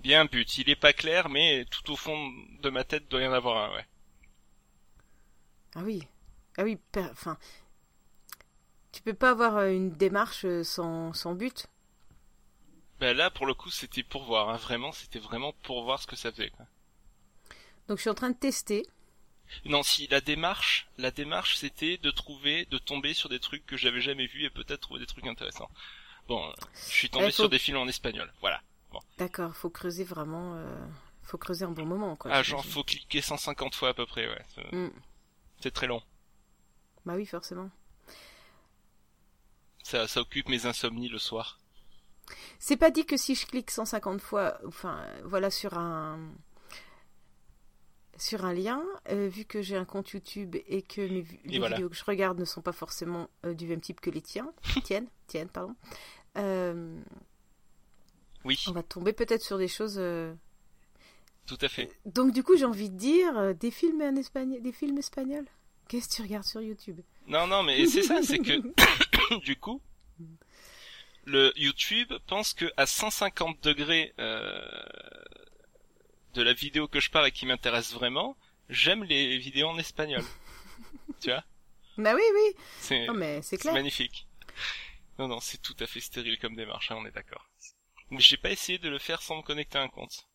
[0.00, 0.58] Bien un but.
[0.58, 2.30] Il est pas clair, mais tout au fond
[2.60, 3.74] de ma tête doit y en avoir un.
[3.76, 3.86] Ouais.
[5.74, 6.02] Ah oui.
[6.58, 7.38] Ah oui, enfin.
[8.92, 11.66] Tu peux pas avoir euh, une démarche euh, sans, sans but.
[13.00, 14.48] Ben là, pour le coup, c'était pour voir.
[14.50, 16.50] hein, Vraiment, c'était vraiment pour voir ce que ça faisait.
[16.50, 16.66] Quoi.
[17.88, 18.86] Donc je suis en train de tester.
[19.64, 23.76] Non, si la démarche, la démarche, c'était de trouver, de tomber sur des trucs que
[23.76, 25.70] j'avais jamais vus et peut-être trouver des trucs intéressants.
[26.28, 28.32] Bon, euh, je suis tombé faut- sur des films en espagnol.
[28.40, 28.62] Voilà.
[29.18, 30.54] D'accord, faut creuser vraiment.
[30.56, 30.86] euh,
[31.22, 32.30] Faut creuser un bon moment, quoi.
[32.32, 34.26] ah, genre, faut cliquer 150 fois à peu près.
[34.28, 34.42] Ouais.
[34.54, 34.90] C'est-.
[35.60, 36.02] C'est très long.
[37.06, 37.70] Bah oui, forcément.
[39.82, 41.58] Ça, ça occupe mes insomnies le soir.
[42.58, 46.18] C'est pas dit que si je clique 150 fois, enfin, voilà, sur un
[48.16, 51.76] sur un lien, euh, vu que j'ai un compte YouTube et que mes les voilà.
[51.76, 54.52] vidéos que je regarde ne sont pas forcément euh, du même type que les tiens,
[54.84, 55.74] tiennes, tiennes, pardon,
[56.36, 57.00] euh,
[58.44, 59.96] Oui, on va tomber peut-être sur des choses.
[59.98, 60.32] euh,
[61.46, 61.90] tout à fait.
[62.06, 65.46] Donc du coup, j'ai envie de dire euh, des films en espagnol, des films espagnols.
[65.88, 67.00] Qu'est-ce que tu regardes sur YouTube?
[67.26, 68.62] Non, non, mais c'est ça, c'est que
[69.44, 69.82] du coup,
[71.24, 74.60] le YouTube pense que à 150 degrés euh,
[76.34, 78.36] de la vidéo que je parle et qui m'intéresse vraiment,
[78.68, 80.22] j'aime les vidéos en espagnol.
[81.20, 81.44] tu vois,
[81.98, 82.54] Bah oui, oui.
[82.78, 84.26] c'est Non mais c'est magnifique.
[85.18, 87.49] Non, non, c'est tout à fait stérile comme démarche, hein, on est d'accord.
[88.10, 90.26] Mais j'ai pas essayé de le faire sans me connecter à un compte.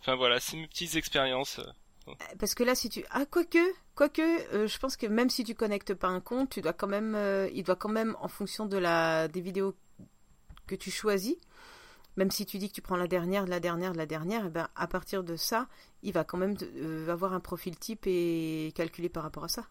[0.00, 1.58] Enfin voilà, c'est mes petites expériences.
[1.60, 2.14] euh.
[2.38, 3.58] Parce que là, si tu ah quoique,
[3.94, 4.20] quoique,
[4.54, 7.14] euh, je pense que même si tu connectes pas un compte, tu dois quand même,
[7.14, 9.74] euh, il doit quand même, en fonction de la des vidéos
[10.66, 11.36] que tu choisis,
[12.16, 14.46] même si tu dis que tu prends la dernière, de la dernière, de la dernière,
[14.46, 15.68] et ben à partir de ça,
[16.02, 19.62] il va quand même euh, avoir un profil type et calculé par rapport à ça.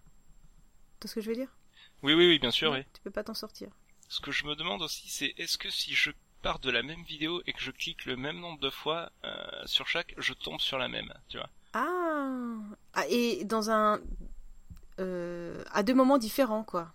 [0.99, 1.55] Tu vois ce que je veux dire?
[2.01, 2.83] Oui, oui, oui, bien sûr, oui.
[2.93, 3.69] Tu peux pas t'en sortir.
[4.09, 6.11] Ce que je me demande aussi, c'est est-ce que si je
[6.43, 9.31] de la même vidéo et que je clique le même nombre de fois euh,
[9.65, 12.57] sur chaque, je tombe sur la même, tu vois Ah,
[12.93, 13.99] Ah, et dans un
[14.99, 16.93] euh, à deux moments différents quoi.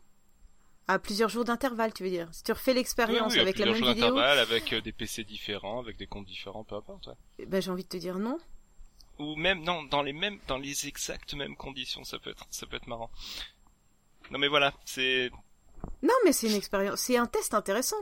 [0.86, 2.28] À plusieurs jours d'intervalle, tu veux dire.
[2.32, 4.72] Si tu refais l'expérience Oui, oui, à avec la plusieurs même jours vidéo, d'intervalle, avec
[4.72, 7.08] euh, des PC différents, avec des comptes différents, peu importe.
[7.08, 7.14] ouais.
[7.40, 8.38] eh ben, j'ai envie de te dire non.
[9.18, 12.66] Ou même non, dans les mêmes, dans les exactes mêmes conditions, ça peut être, ça
[12.66, 13.10] peut être marrant.
[14.30, 15.30] Non mais voilà, c'est
[16.02, 17.96] Non, mais c'est une expérience, c'est un test intéressant.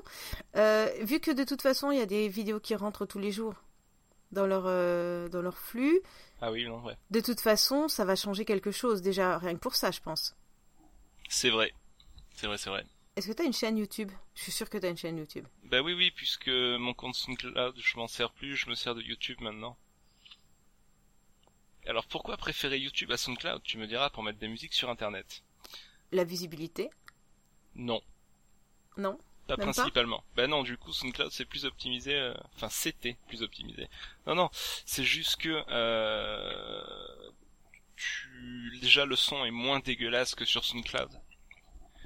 [0.57, 3.33] Euh, vu que de toute façon, il y a des vidéos qui rentrent tous les
[3.33, 3.55] jours
[4.33, 6.01] dans leur euh, dans leur flux.
[6.41, 9.61] ah oui non ouais, De toute façon, ça va changer quelque chose déjà rien que
[9.61, 10.35] pour ça, je pense.
[11.29, 11.73] c'est vrai,
[12.35, 12.85] c'est vrai, c'est vrai.
[13.17, 14.11] Est-ce que tu as une chaîne YouTube?
[14.35, 15.47] Je suis sûr que tu as une chaîne YouTube.
[15.65, 19.01] Bah oui oui, puisque mon compte SoundCloud, je m'en sers plus, je me sers de
[19.01, 19.77] YouTube maintenant.
[21.87, 23.63] Alors pourquoi préférer YouTube à SoundCloud?
[23.63, 25.43] Tu me diras pour mettre des musiques sur Internet.
[26.13, 26.91] La visibilité
[27.77, 28.01] Non.
[28.97, 29.19] Non?
[29.47, 29.73] Pas Même pas?
[29.75, 30.25] principalement.
[30.35, 32.15] bah non, du coup, SoundCloud c'est plus optimisé.
[32.15, 33.89] euh, Enfin, c'était plus optimisé.
[34.27, 34.51] Non, non,
[34.85, 37.31] c'est juste que euh,
[37.97, 41.11] tu déjà le son est moins dégueulasse que sur SoundCloud.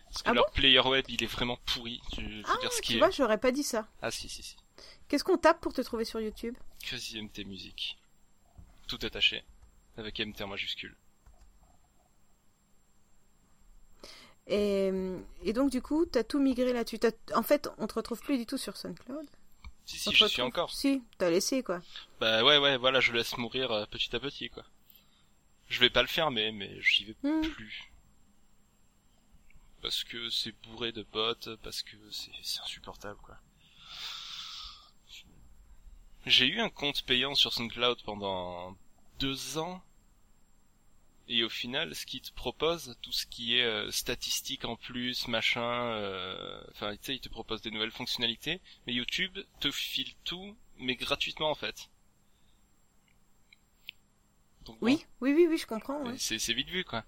[0.05, 2.01] Parce que Ah leur player web il est vraiment pourri.
[2.13, 2.99] Tu Ah, dire ce tu est.
[2.99, 3.89] vois, j'aurais pas dit ça.
[4.03, 4.57] Ah si si si.
[5.09, 6.57] Qu'est-ce qu'on tape pour te trouver sur YouTube?
[6.85, 7.97] Crazy MT Music.
[8.87, 9.45] Tout attaché.
[9.97, 10.97] Avec MT en majuscule.
[14.51, 14.93] Et,
[15.45, 16.99] et donc, du coup, t'as tout migré là-dessus.
[17.35, 19.27] En fait, on te retrouve plus du tout sur SoundCloud.
[19.87, 20.71] Si si, j'y suis encore.
[20.73, 21.81] Si, t'as laissé quoi.
[22.21, 24.65] Bah ouais ouais, voilà, je laisse mourir euh, petit à petit quoi.
[25.69, 27.41] Je vais pas le fermer, mais j'y vais Hmm.
[27.43, 27.91] plus.
[29.83, 33.37] Parce que c'est bourré de bots, parce que c'est c'est insupportable quoi.
[36.27, 38.77] J'ai eu un compte payant sur SoundCloud pendant
[39.19, 39.83] deux ans.
[41.33, 45.29] Et au final, ce qu'ils te propose, tout ce qui est euh, statistique en plus,
[45.29, 45.63] machin,
[45.93, 50.57] euh, enfin, tu sais, ils te proposent des nouvelles fonctionnalités, mais YouTube te file tout,
[50.79, 51.89] mais gratuitement en fait.
[54.65, 56.03] Donc, bon, Oui, oui, oui, oui, je comprends.
[56.05, 56.19] ouais.
[56.19, 57.05] c'est vite vu quoi.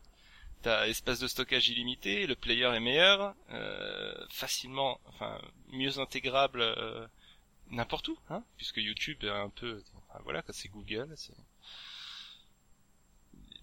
[0.63, 5.37] T'as espace de stockage illimité, le player est meilleur, euh, facilement, enfin
[5.73, 7.09] mieux intégrable euh,
[7.71, 11.35] n'importe où, hein, puisque YouTube est un peu, enfin, voilà, c'est Google, c'est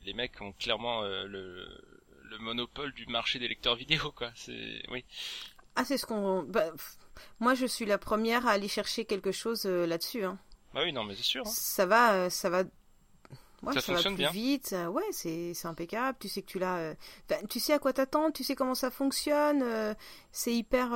[0.09, 1.67] les mecs ont clairement euh, le,
[2.23, 4.31] le monopole du marché des lecteurs vidéo, quoi.
[4.35, 5.05] C'est oui.
[5.75, 6.41] Ah, c'est ce qu'on.
[6.43, 6.71] Bah,
[7.39, 10.23] moi, je suis la première à aller chercher quelque chose euh, là-dessus.
[10.23, 10.39] Hein.
[10.73, 11.43] Bah oui, non, mais c'est sûr.
[11.45, 11.51] Hein.
[11.53, 12.63] Ça va, euh, ça va.
[13.61, 14.31] Ouais, Ça ça, va fonctionne plus bien.
[14.31, 14.75] vite.
[14.89, 16.17] Ouais, c'est impeccable.
[16.19, 16.77] Tu sais que tu l'as.
[16.77, 16.95] euh,
[17.29, 18.33] enfin, tu sais à quoi t'attendre.
[18.33, 19.63] Tu sais comment ça fonctionne.
[20.31, 20.89] c'est hyper.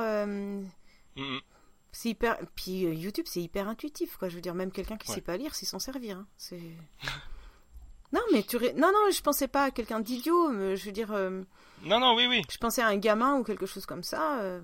[1.92, 2.38] c'est hyper.
[2.56, 4.28] Puis YouTube, c'est hyper intuitif, quoi.
[4.28, 5.14] Je veux dire, même quelqu'un qui Ouais.
[5.16, 6.18] sait pas lire, sait s'en servir.
[6.18, 6.26] hein.
[6.36, 6.60] C'est.
[8.14, 8.56] non, mais tu.
[8.56, 10.48] ré- Non, non, je pensais pas à quelqu'un d'idiot.
[10.50, 11.42] mais Je veux dire, euh,
[11.82, 12.42] Non, non, oui, oui.
[12.50, 14.40] je pensais à un gamin ou quelque chose comme ça.
[14.40, 14.60] euh,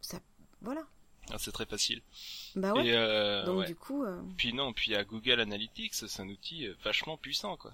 [0.00, 0.18] Ça.
[0.62, 0.82] Voilà.
[1.30, 2.00] Ah, c'est très facile.
[2.56, 2.86] Bah ouais.
[2.86, 3.66] Et euh, Donc ouais.
[3.66, 4.02] du coup.
[4.04, 7.72] euh, Puis non, puis à Google Analytics, c'est un outil euh, vachement puissant, quoi.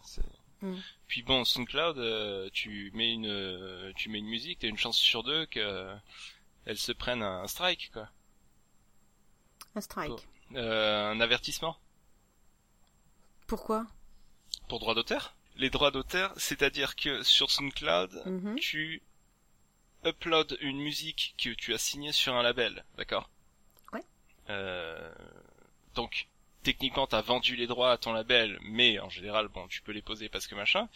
[0.60, 0.74] Mm.
[1.06, 4.96] Puis bon, SoundCloud, euh, tu mets une, euh, tu mets une musique, t'as une chance
[4.98, 5.94] sur deux que euh,
[6.64, 8.08] elle se prenne un strike, quoi.
[9.76, 10.26] Un strike.
[10.56, 11.76] Euh, un avertissement
[13.46, 13.86] Pourquoi?
[14.74, 15.36] Pour droit d'auteur.
[15.54, 18.58] Les droits d'auteur, c'est-à-dire que sur SoundCloud, Mhm.
[18.58, 19.02] tu
[20.04, 23.30] uploads une musique que tu as signée sur un label, d'accord?
[23.92, 24.02] Ouais.
[24.50, 25.14] Euh,
[25.94, 26.26] donc,
[26.64, 30.02] techniquement, t'as vendu les droits à ton label, mais en général, bon, tu peux les
[30.02, 30.88] poser parce que machin.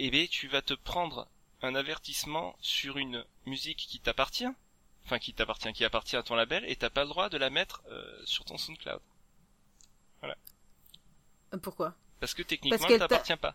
[0.00, 1.28] Et bien, tu vas te prendre
[1.62, 4.48] un avertissement sur une musique qui t'appartient,
[5.04, 7.50] enfin qui t'appartient, qui appartient à ton label, et t'as pas le droit de la
[7.50, 9.00] mettre euh, sur ton SoundCloud.
[10.24, 10.34] Euh,
[11.62, 11.94] Pourquoi?
[12.20, 13.54] Parce que techniquement, Parce elle t'appartient pas.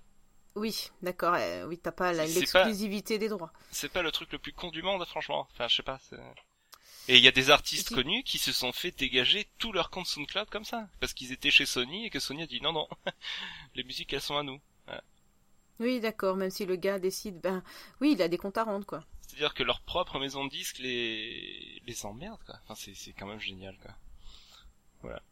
[0.55, 1.35] Oui, d'accord.
[1.35, 3.51] euh, oui, t'as pas l'exclusivité des droits.
[3.71, 5.47] c'est pas le truc le plus con du monde, franchement.
[5.51, 5.99] Enfin, je sais pas.
[7.07, 10.07] Et il y a des artistes connus qui se sont fait dégager tout leur compte
[10.07, 12.87] SoundCloud comme ça, parce qu'ils étaient chez Sony et que Sony a dit non non,
[13.75, 14.59] les musiques elles sont à nous.
[15.79, 16.35] Oui, d'accord.
[16.35, 17.63] Même si le gars décide, ben,
[17.99, 19.03] oui, il a des comptes à rendre, quoi.
[19.21, 22.55] C'est-à-dire que leur propre maison de disques les les emmerde quoi.
[22.63, 23.91] Enfin, c'est c'est quand même génial quoi.
[25.01, 25.23] Voilà.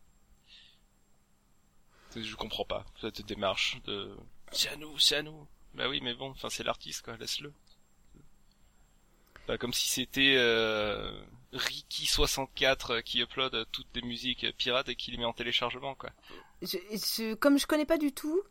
[2.16, 4.16] Je comprends pas cette démarche de
[4.52, 5.48] c'est à nous, c'est à nous.
[5.74, 7.54] Bah oui, mais bon, enfin c'est l'artiste quoi, laisse-le.
[9.48, 11.12] Pas comme si c'était euh,
[11.54, 16.12] Ricky64 qui upload toutes des musiques pirates et qui les met en téléchargement quoi.
[16.62, 18.42] Je, je- comme je connais pas du tout,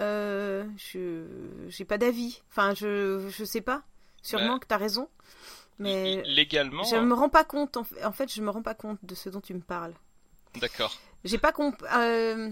[0.00, 1.24] euh, je
[1.68, 2.42] j'ai pas d'avis.
[2.50, 3.82] Enfin, je je sais pas.
[4.22, 5.08] Sûrement Bah, que t'as raison,
[5.78, 7.76] mais légalement, je me rends pas compte.
[7.76, 9.94] En fait, en fait, je me rends pas compte de ce dont tu me parles.
[10.56, 10.98] d'accord.
[11.24, 11.82] J'ai pas comp.
[11.94, 12.50] euh,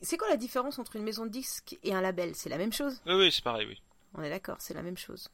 [0.00, 2.34] C'est quoi la différence entre une maison de disques et un label?
[2.34, 3.00] C'est la même chose?
[3.06, 3.80] Oui oui, c'est pareil oui.
[4.14, 5.28] On est d'accord, c'est la même chose.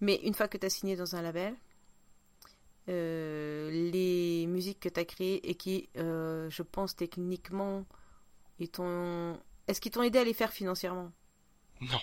[0.00, 1.54] Mais une fois que tu as signé dans un label,
[2.88, 7.86] euh, les musiques que tu as créées et qui, euh, je pense techniquement.
[8.58, 11.12] Est-ce qu'ils t'ont aidé à les faire financièrement?
[11.80, 12.00] Non,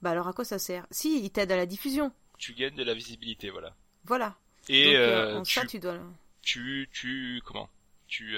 [0.00, 0.86] Bah alors à quoi ça sert?
[0.90, 2.12] Si, ils t'aident à la diffusion.
[2.38, 3.74] tu gagnes de la visibilité voilà.
[4.04, 4.36] Voilà.
[4.68, 5.98] Et Donc euh, en tu ça, tu dois...
[6.42, 7.68] tu tu comment?
[8.06, 8.36] Tu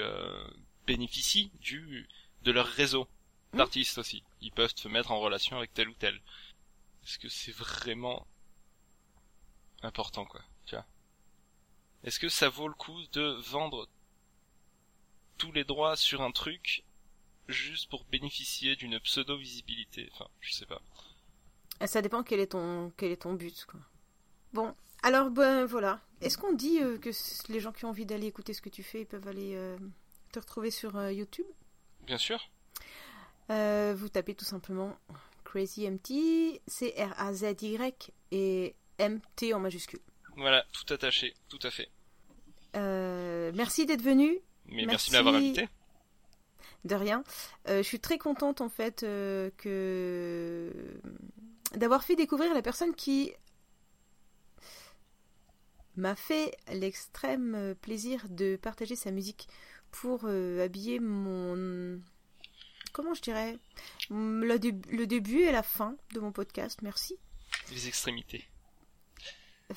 [0.87, 2.07] bénéficies du
[2.43, 3.07] de leur réseau
[3.51, 3.57] Hmm.
[3.57, 6.13] d'artistes aussi ils peuvent te mettre en relation avec tel ou tel
[7.03, 8.27] est-ce que c'est vraiment
[9.81, 10.85] important quoi tu vois
[12.03, 13.87] est-ce que ça vaut le coup de vendre
[15.39, 16.83] tous les droits sur un truc
[17.47, 20.81] juste pour bénéficier d'une pseudo visibilité enfin je sais pas
[21.79, 23.65] Ah, Ça dépend quel est ton, quel est ton but.
[23.65, 23.79] Quoi.
[24.53, 26.01] Bon, alors ben voilà.
[26.21, 27.09] Est-ce qu'on dit euh, que
[27.51, 29.77] les gens qui ont envie d'aller écouter ce que tu fais, ils peuvent aller euh,
[30.31, 31.47] te retrouver sur euh, YouTube?
[32.09, 32.49] Bien sûr
[33.51, 34.95] Euh, vous tapez tout simplement
[35.45, 40.01] Crazy MT, C-R-A-Z-Y et MT en majuscule.
[40.35, 41.89] voilà tout attaché tout à fait
[42.75, 45.11] Euh, merci d'être venu, mais merci, Merci.
[45.11, 45.67] de m'avoir invité
[46.85, 47.23] de rien.
[47.67, 50.71] Euh, je suis très contente en fait euh, que
[51.75, 53.33] d'avoir fait découvrir la personne qui
[55.97, 59.47] m'a fait l'extrême plaisir de partager sa musique
[59.91, 61.99] pour euh, habiller mon
[62.93, 63.57] comment je dirais
[64.09, 66.81] le, dé- le début et la fin de mon podcast.
[66.81, 67.17] Merci.
[67.71, 68.45] les extrémités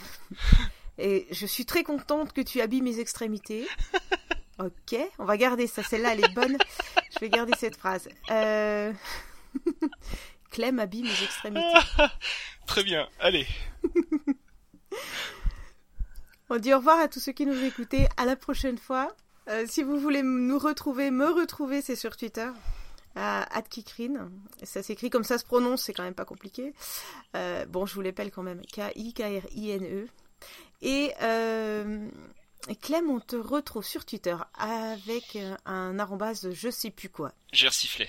[0.99, 3.67] Et je suis très contente que tu habilles mes extrémités.
[4.59, 5.83] Ok, on va garder ça.
[5.83, 6.57] Celle-là, elle est bonne.
[7.15, 8.09] Je vais garder cette phrase.
[8.31, 8.93] Euh...
[10.51, 11.67] Clem habille mes extrémités.
[12.67, 13.47] très bien allez
[16.51, 18.09] On dit au revoir à tous ceux qui nous écoutaient.
[18.19, 19.09] À la prochaine fois.
[19.49, 22.49] Euh, si vous voulez nous retrouver, me retrouver, c'est sur Twitter.
[23.15, 24.31] À @kikrine.
[24.63, 26.73] Ça s'écrit comme ça se prononce, c'est quand même pas compliqué.
[27.37, 28.63] Euh, bon, je vous l'appelle quand même.
[28.73, 30.07] K-I-K-R-I-N-E.
[30.81, 32.09] Et euh,
[32.81, 37.33] Clem, on te retrouve sur Twitter avec un arrobase je sais plus quoi.
[37.53, 38.09] j'ai sifflé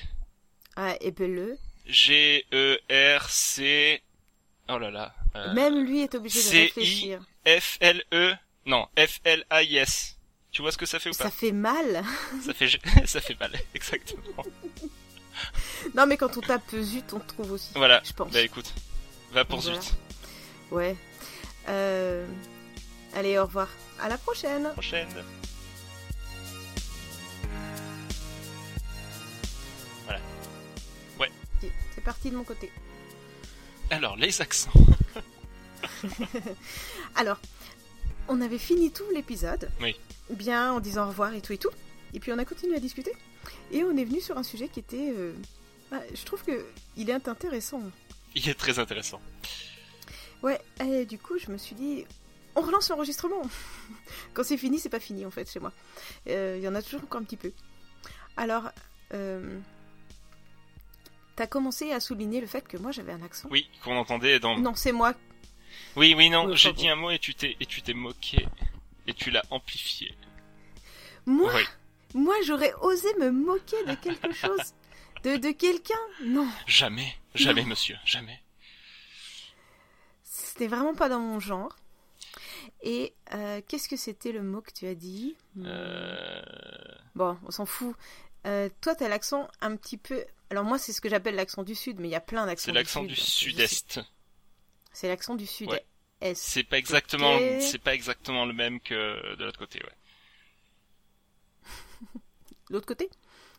[0.78, 1.58] Ah, épelle-le.
[1.86, 2.78] G E
[3.20, 4.02] R C
[4.70, 5.14] Oh là là.
[5.54, 7.22] Même lui est obligé de réfléchir.
[7.46, 8.34] F L E
[8.66, 10.18] non, F L A I S.
[10.54, 12.04] Tu vois ce que ça fait ou pas Ça fait mal.
[12.46, 12.70] Ça fait
[13.06, 14.46] ça fait mal exactement.
[15.96, 17.72] non, mais quand on tape zut, on trouve aussi.
[17.76, 18.02] Voilà.
[18.06, 18.32] Je pense.
[18.32, 18.72] Bah écoute,
[19.32, 19.82] va pour Voilà.
[19.82, 19.94] zut.
[20.72, 20.96] Ouais.
[21.68, 22.26] Euh...
[23.16, 23.68] Allez, au revoir.
[24.00, 24.72] À la prochaine.
[24.74, 25.10] Prochaine.
[31.96, 32.70] C'est parti de mon côté.
[33.90, 34.72] Alors les accents.
[37.16, 37.38] Alors,
[38.28, 39.70] on avait fini tout l'épisode.
[39.82, 39.96] Oui.
[40.30, 41.70] Bien en disant au revoir et tout et tout.
[42.14, 43.14] Et puis on a continué à discuter.
[43.72, 45.14] Et on est venu sur un sujet qui était.
[45.18, 45.34] euh,
[45.92, 46.66] bah, je trouve que
[46.96, 47.82] il est intéressant.
[48.36, 49.22] Il est très intéressant.
[50.42, 52.06] Ouais, et du coup, je me suis dit,
[52.56, 53.42] on relance l'enregistrement.
[54.34, 55.72] Quand c'est fini, c'est pas fini en fait chez moi.
[56.30, 57.52] Euh, Il y en a toujours encore un petit peu.
[58.38, 58.70] Alors,
[59.14, 59.58] euh,
[61.36, 63.48] t'as commencé à souligner le fait que moi j'avais un accent.
[63.52, 64.58] Oui, qu'on entendait dans.
[64.58, 65.14] Non, c'est moi.
[65.96, 66.56] Oui, oui, non.
[66.56, 68.46] J'ai dit un mot et tu t'es et tu t'es moqué
[69.08, 70.16] et tu l'as amplifié.
[71.26, 71.64] Moi, Oui.
[72.16, 74.74] moi j'aurais osé me moquer de quelque chose.
[75.24, 75.94] De, de quelqu'un?
[76.24, 78.42] Non, Jamais, jamais, monsieur, jamais.
[80.24, 81.74] c'était vraiment pas dans mon genre.
[82.82, 85.36] Et euh, qu'est-ce que c'était le mot que tu as dit?
[85.64, 86.42] Euh...
[87.16, 87.96] Bon, on s'en fout.
[88.46, 90.26] Euh, toi, t'as l'accent un petit peu.
[90.50, 92.66] Alors moi, c'est ce que j'appelle l'accent du sud, mais il y a plein d'accents.
[92.66, 94.02] C'est l'accent du sud-est.
[94.94, 95.70] C'est l'accent du sud.
[95.70, 95.84] Ouais.
[96.22, 96.36] Est.
[96.36, 99.92] C'est pas exactement, c'est pas exactement le même que de l'autre côté, ouais.
[102.70, 103.10] L'autre côté?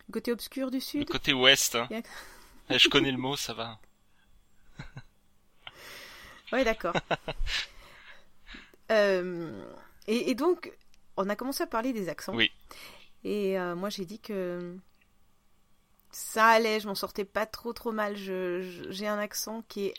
[0.09, 1.89] Le côté obscur du Le sud côté ouest, hein.
[2.71, 3.79] Eh, Je connais le mot, ça va.
[6.53, 6.95] Ouais, d'accord.
[8.91, 9.65] Euh,
[10.07, 10.73] et, et donc,
[11.17, 12.35] on a commencé à parler des accents.
[12.35, 12.51] Oui.
[13.25, 14.77] Et euh, moi, j'ai dit que
[16.11, 18.17] ça allait, je m'en sortais pas trop trop mal.
[18.17, 19.95] Je- je- J'ai un accent qui est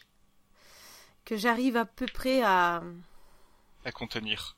[1.25, 2.83] que j'arrive à peu près à
[3.83, 4.55] À contenir.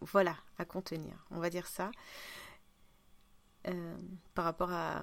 [0.00, 1.12] voilà à contenir.
[1.30, 1.90] On va dire ça.
[3.66, 3.96] Euh,
[4.34, 5.02] par rapport à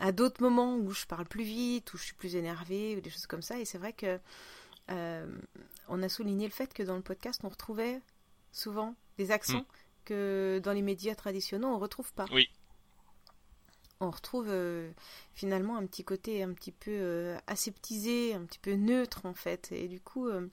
[0.00, 3.10] à d'autres moments où je parle plus vite, où je suis plus énervée, ou des
[3.10, 3.58] choses comme ça.
[3.58, 4.20] Et c'est vrai que
[4.90, 5.26] euh,
[5.88, 8.00] on a souligné le fait que dans le podcast, on retrouvait
[8.52, 9.66] souvent des accents Mm.
[10.04, 12.26] que dans les médias traditionnels, on retrouve pas.
[12.32, 12.48] Oui.
[14.00, 14.90] On retrouve euh,
[15.34, 19.72] finalement un petit côté un petit peu euh, aseptisé, un petit peu neutre en fait.
[19.72, 20.48] Et du coup, euh,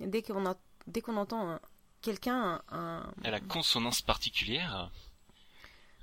[0.00, 0.56] dès qu'on a-
[0.86, 1.60] dès qu'on entend un-
[2.02, 4.90] quelqu'un, un, un- Elle a consonance particulière.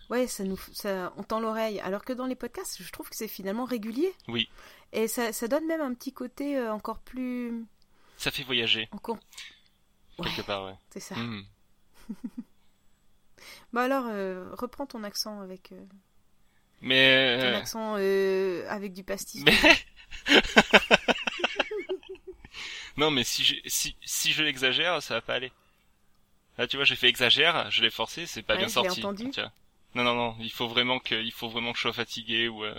[0.09, 1.80] Ouais, ça nous, ça, on tend l'oreille.
[1.80, 4.13] Alors que dans les podcasts, je trouve que c'est finalement régulier.
[4.28, 4.49] Oui.
[4.91, 7.65] Et ça, ça donne même un petit côté encore plus,
[8.17, 9.17] Ça fait voyager, encore.
[10.19, 10.76] Ouais, quelque part, ouais.
[10.91, 11.15] c'est ça.
[11.15, 11.43] Hmm.
[13.73, 14.05] Bah alors,
[14.57, 15.73] reprends ton accent avec
[16.82, 19.43] Mais, ton euh, accent euh, avec du pastis.
[19.43, 19.53] mais...
[22.97, 25.51] non, mais si je, si, si je l'exagère, ça va pas aller.
[26.57, 28.99] Là, tu vois, j'ai fait exagère, je l'ai forcé, c'est pas Ouais, bien sorti.
[28.99, 29.30] entendu.
[29.32, 29.51] Tiens.
[29.93, 32.63] Non, non, non, il faut vraiment que, il faut vraiment que je sois fatigué ou,
[32.63, 32.76] euh,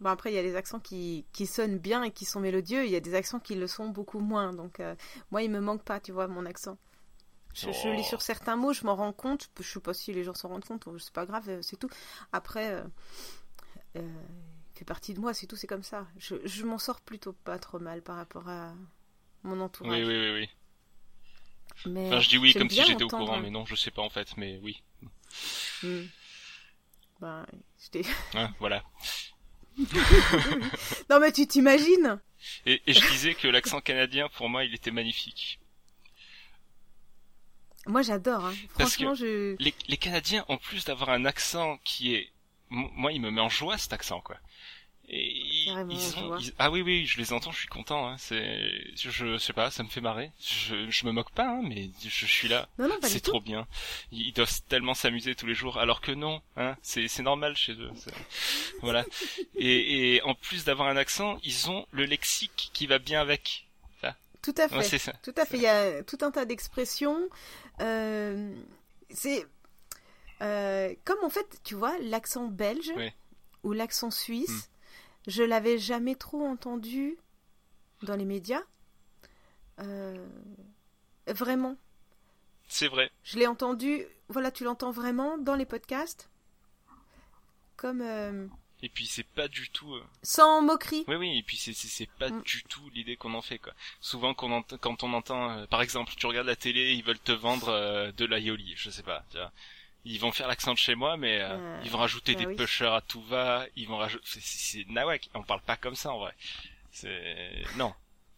[0.00, 2.84] Bon après, il y a des accents qui, qui sonnent bien et qui sont mélodieux.
[2.84, 4.52] Il y a des accents qui le sont beaucoup moins.
[4.52, 4.94] Donc euh,
[5.30, 6.76] moi, il me manque pas, tu vois, mon accent.
[7.54, 7.94] Je, je Oh.
[7.94, 9.48] lis sur certains mots, je m'en rends compte.
[9.60, 10.86] Je sais pas si les gens s'en rendent compte.
[10.98, 11.88] C'est pas grave, euh, c'est tout.
[12.32, 12.82] Après, euh,
[13.96, 14.00] euh,
[14.74, 15.56] il fait partie de moi, c'est tout.
[15.56, 16.06] C'est comme ça.
[16.18, 18.74] Je, je m'en sors plutôt pas trop mal par rapport à
[19.44, 19.98] mon entourage.
[19.98, 20.48] oui, oui, oui, oui.
[21.86, 24.02] Mais Enfin, je dis oui comme si j'étais au courant, mais non, je sais pas
[24.02, 24.82] en fait, mais oui.
[25.82, 26.04] Hmm.
[27.20, 27.46] Ben,
[27.82, 28.82] je t'ai- Hein, voilà.
[31.10, 32.20] non mais tu t'imagines?
[32.66, 35.58] Et, et je disais que l'accent canadien, pour moi, il était magnifique.
[37.86, 38.44] Moi j'adore.
[38.46, 38.54] Hein.
[38.78, 39.56] Parce que- Franchement, je.
[39.58, 42.30] Les, les Canadiens, en plus d'avoir un accent qui est,
[42.70, 44.36] moi, il me met en joie cet accent, quoi.
[45.06, 47.68] Et ils, Carrément, ils je ont, ils- ah oui, oui, je les entends, je suis
[47.68, 48.08] content.
[48.08, 48.16] Hein.
[48.18, 50.30] C'est, je, je sais pas, ça me fait marrer.
[50.42, 52.70] Je, je me moque pas, hein, mais je, je suis là.
[52.78, 53.30] Non non C'est tout.
[53.32, 53.66] trop bien.
[54.12, 57.72] Ils, doivent tellement s'amuser tous les jours, alors que non, hein, c'est, c'est normal chez
[57.74, 57.90] eux.
[58.80, 59.04] Voilà.
[59.56, 63.66] Et, et en plus d'avoir un accent, ils ont le lexique qui va bien avec.
[64.44, 64.76] Tout à fait.
[64.76, 65.12] Ouais, c'est ça.
[65.22, 65.56] Tout à fait.
[65.56, 67.28] Il y a tout un tas d'expressions.
[67.80, 68.54] Euh,
[69.10, 69.46] c'est
[70.42, 73.10] euh, comme en fait, tu vois, l'accent belge Oui.
[73.62, 74.68] ou l'accent suisse,
[75.26, 75.30] Hmm.
[75.30, 77.16] je l'avais jamais trop entendu
[78.02, 78.62] dans les médias.
[79.80, 80.26] Euh,
[81.26, 81.76] vraiment.
[82.68, 83.10] C'est vrai.
[83.22, 86.28] Je l'ai entendu, voilà, tu l'entends vraiment dans les podcasts.
[87.76, 88.02] Comme
[88.84, 89.94] Et puis c'est pas du tout.
[89.94, 91.04] euh, sans moquerie.
[91.08, 92.42] Oui, oui, et puis c'est pas Mm.
[92.42, 93.72] du tout l'idée qu'on en fait quoi.
[94.02, 97.02] Souvent quand on entend, quand on entend, euh, par exemple, tu regardes la télé, ils
[97.02, 99.24] veulent te vendre euh, de l'aioli, je sais pas.
[99.30, 99.50] Tu vois.
[100.04, 102.56] Ils vont faire l'accent de chez moi, mais euh, ils vont rajouter bah des oui.
[102.56, 103.64] pushers à tout va.
[103.74, 104.22] Ils vont rajouter.
[104.26, 105.30] C'est, nawak.
[105.32, 106.34] On parle pas comme ça en vrai.
[106.92, 107.94] C'est non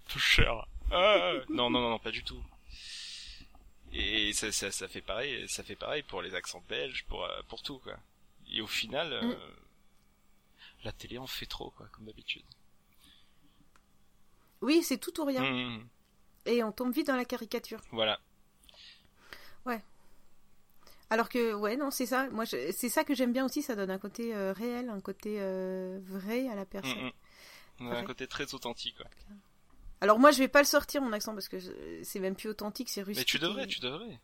[0.09, 0.55] pusher.
[0.93, 2.41] Ah, non non non non pas du tout.
[3.93, 5.49] Et ça, ça ça fait pareil.
[5.49, 7.97] Ça fait pareil pour les accents belges, pour pour tout quoi.
[8.53, 9.37] Et au final, Mm.
[10.87, 12.45] La télé en fait trop quoi, comme d'habitude.
[14.63, 15.43] Oui, c'est tout ou rien.
[15.43, 15.87] Mm,
[16.47, 17.81] Et on tombe vite dans la caricature.
[17.93, 18.19] voilà.
[21.09, 22.29] Alors que, ouais, non, c'est ça.
[22.31, 23.63] Moi, je- c'est ça que j'aime bien aussi.
[23.63, 27.13] Ça donne un côté euh, réel, un côté euh, vrai à la personne.
[27.79, 28.05] Un Ouais.
[28.05, 29.07] côté très authentique quoi.
[30.01, 32.49] Alors moi, je vais pas le sortir mon accent parce que je- c'est même plus
[32.49, 33.21] authentique, c'est rustique.
[33.21, 34.19] Mais tu devrais, et- tu devrais.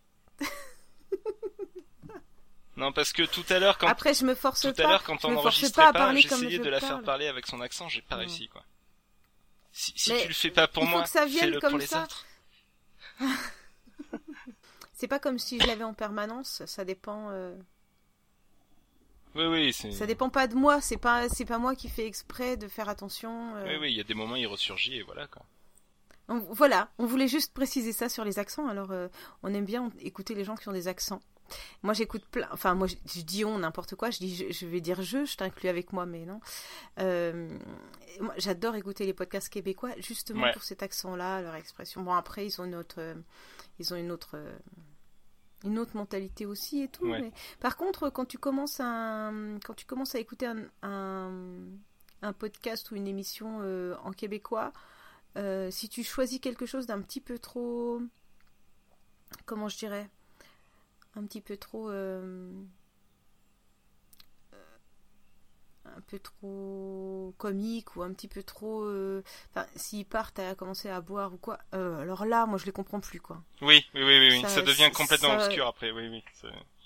[2.76, 4.84] Non, parce que tout à l'heure, quand Après, je me force tout pas.
[4.84, 6.92] à l'heure, quand on enregistrait pas j'essayais je de la parle.
[6.92, 8.20] faire parler avec son accent, j'ai pas Mm.
[8.20, 8.64] réussi quoi.
[9.72, 11.70] Si, si tu le fais pas pour il faut moi, que ça vienne fais-le comme
[11.70, 12.02] pour les ça.
[12.04, 12.26] autres.
[14.94, 16.62] C'est pas comme si je l'avais en permanence.
[16.66, 17.28] Ça dépend.
[17.30, 17.56] euh,
[19.34, 19.90] Oui, oui, c'est.
[19.92, 20.80] Ça dépend pas de moi.
[20.80, 23.56] C'est pas, c'est pas moi qui fais exprès de faire attention.
[23.56, 23.64] euh.
[23.66, 25.42] Oui, oui, il y a des moments il ressurgit et voilà quoi.
[26.28, 28.68] On- voilà, on voulait juste préciser ça sur les accents.
[28.68, 29.08] Alors, euh,
[29.42, 31.20] on aime bien écouter les gens qui ont des accents.
[31.82, 32.48] Moi, j'écoute plein.
[32.52, 34.10] Enfin, moi, je, je dis on n'importe quoi.
[34.10, 35.24] Je dis, je, je vais dire je.
[35.24, 36.40] Je t'inclus avec moi, mais non.
[36.98, 37.58] Euh,
[38.38, 40.52] j'adore écouter les podcasts québécois justement Ouais.
[40.52, 42.02] pour cet accent-là, leur expression.
[42.02, 43.14] Bon, après, ils ont une autre, euh,
[43.78, 44.56] ils ont une autre, euh,
[45.64, 47.06] une autre mentalité aussi et tout.
[47.06, 47.20] Ouais.
[47.20, 49.30] mais- Par contre, quand tu commences à,
[49.64, 51.32] quand tu commences à écouter un, un,
[52.22, 54.72] un podcast ou une émission euh, en québécois.
[55.38, 58.02] Euh, si tu choisis quelque chose d'un petit peu trop.
[59.46, 60.10] Comment je dirais
[61.16, 61.90] Un petit peu trop.
[61.90, 62.50] euh,
[65.84, 68.84] un peu trop comique ou un petit peu trop.
[68.84, 72.64] euh, Enfin, s'ils partent à commencer à boire ou quoi, euh, alors là, moi je
[72.66, 73.42] les comprends plus quoi.
[73.60, 74.40] Oui, oui, oui, oui.
[74.42, 76.22] Ça, Ça- devient complètement ça- obscur après, oui, oui.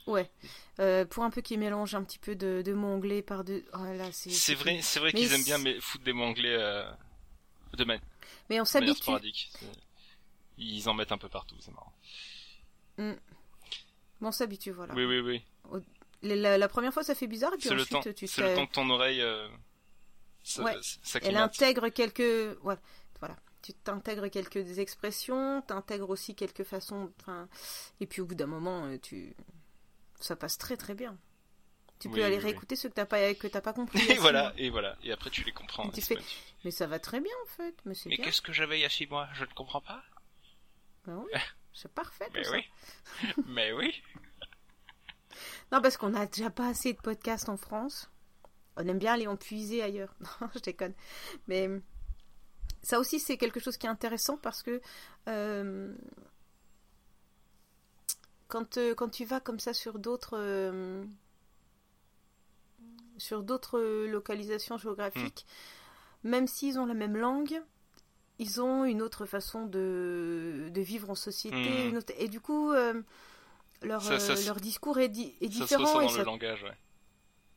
[0.06, 0.30] Ouais.
[0.80, 3.64] Euh, pour un peu qu'ils mélangent un petit peu de, de mots anglais par deux.
[3.74, 3.78] Oh
[4.12, 6.56] c'est vrai, c'est vrai qu'ils aiment bien mais foutre des mots anglais
[7.74, 8.00] de man-
[8.48, 9.10] Mais on de s'habitue.
[10.58, 11.92] Ils en mettent un peu partout, c'est marrant.
[14.20, 14.94] On s'habitue, voilà.
[14.94, 15.82] Oui, oui, oui.
[16.22, 18.26] La, la- la première fois, ça fait bizarre, et puis C'est le temps, ensuite, tu
[18.26, 18.54] c'est le sais.
[18.54, 19.48] temps que ton oreille euh,
[20.42, 20.74] ça, Ouais.
[21.02, 22.56] ça Elle intègre quelques.
[22.64, 22.76] Ouais,
[23.20, 23.36] voilà.
[23.62, 27.12] Tu t'intègres quelques expressions, t'intègres aussi quelques façons.
[27.20, 27.48] Enfin,
[28.00, 29.34] et puis au bout d'un moment, euh, tu.
[30.20, 31.18] Ça passe très très bien.
[31.98, 32.50] Tu peux Oui, aller oui, oui.
[32.50, 33.98] réécouter ceux que t'as pas, que t'as pas compris.
[34.10, 34.52] Et voilà, mois.
[34.56, 34.96] et voilà.
[35.02, 35.88] Et après, tu les comprends.
[35.90, 36.18] Tu hein, fais-
[36.64, 37.74] Mais ça va très bien en fait.
[37.84, 38.24] Mais c'est Mais bien.
[38.24, 39.28] qu'est-ce que j'avais il y a six mois?
[39.34, 40.02] Je ne comprends pas.
[41.06, 41.30] Ben oui,
[41.76, 42.52] c'est parfait tout Mais ça.
[42.52, 42.64] oui.
[43.46, 44.02] Mais oui.
[45.70, 48.10] Non, parce qu'on a déjà pas assez de podcasts en France.
[48.76, 50.14] On aime bien aller en puiser ailleurs.
[50.40, 50.94] Non, je déconne.
[51.48, 51.68] Mais
[52.82, 54.80] ça aussi, c'est quelque chose qui est intéressant parce que
[55.28, 55.94] euh,
[58.48, 61.04] quand, euh, quand tu vas comme ça sur d'autres euh,
[63.18, 65.46] sur d'autres localisations géographiques,
[66.22, 67.62] même s'ils ont la même langue,
[68.39, 71.57] ils ont une autre façon de, de vivre en société.
[71.57, 71.89] Mhm.
[71.91, 73.01] une autre- et du coup, euh,
[73.82, 75.82] leur, Ça- ça euh, se- leur discours est, di- est Ça se différent.
[75.84, 76.76] ressent et dans ça- le langage, ouais.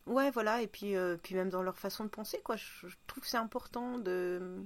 [0.06, 2.56] Ouais, voilà, et puis, euh, puis même dans leur façon de penser, quoi.
[2.56, 4.64] Je, je trouve que c'est important de,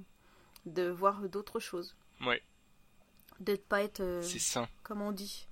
[0.66, 1.96] de voir d'autres choses.
[2.22, 2.42] Ouais.
[3.42, 4.70] De ne pas être, euh, C'est sain.
[4.84, 5.48] comment on dit,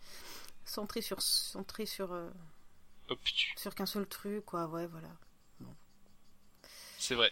[0.63, 2.11] centré sur, centré sur,
[3.09, 4.67] Hop, tu- sur qu'un seul truc, quoi.
[4.67, 5.09] Ouais, voilà.
[6.97, 7.31] c'est vrai.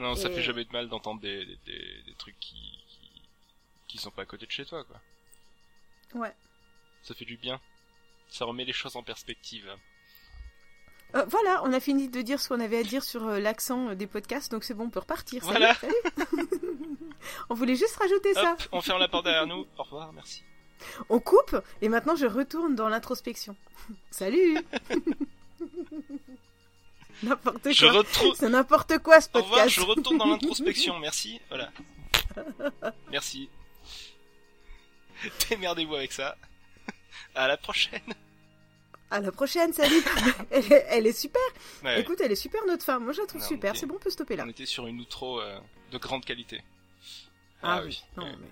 [0.00, 2.54] Non, ça Et- fait jamais de mal d'entendre des, des, des- des trucs qui,
[2.88, 3.22] qui
[3.86, 5.00] qui sont pas à côté de chez toi, quoi.
[6.14, 6.32] Ouais.
[7.02, 7.60] Ça fait du bien.
[8.28, 9.68] Ça remet les choses en perspective.
[11.16, 13.88] Euh, voilà, on a fini de dire ce qu'on avait à dire sur euh, l'accent
[13.90, 15.42] euh, des podcasts, donc c'est bon, on peut repartir.
[15.42, 15.76] Voilà.
[17.50, 18.56] on voulait juste rajouter ça.
[18.70, 19.66] On ferme la porte derrière nous.
[19.76, 20.44] Au revoir, merci.
[21.08, 23.56] On coupe, et maintenant je retourne dans l'introspection.
[24.12, 24.56] Salut
[27.22, 27.92] N'importe Je quoi.
[27.98, 28.34] retrouve.
[28.36, 29.74] C'est n'importe quoi ce Au revoir, podcast.
[29.76, 31.40] je retourne dans l'introspection, merci.
[31.48, 31.70] Voilà.
[33.10, 33.48] Merci.
[35.50, 36.36] Démerdez-vous avec ça.
[37.34, 38.00] À la prochaine.
[39.10, 40.02] À la prochaine, salut
[40.50, 41.42] elle, est- elle est super
[41.82, 42.00] Ouais.
[42.00, 43.98] Écoute, elle est super notre femme, moi je la trouve Non, super, c'est bon, on
[43.98, 44.44] peut stopper là.
[44.46, 45.58] On était sur une outro euh,
[45.90, 46.62] de grande qualité.
[47.62, 48.32] Ah, oui, non, Ouais.
[48.40, 48.46] mais...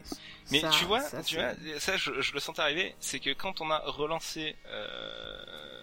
[0.50, 3.30] Mais ça- tu vois, ça, tu vois, ça je, je le sentais arriver, c'est que
[3.32, 5.82] quand on a relancé euh,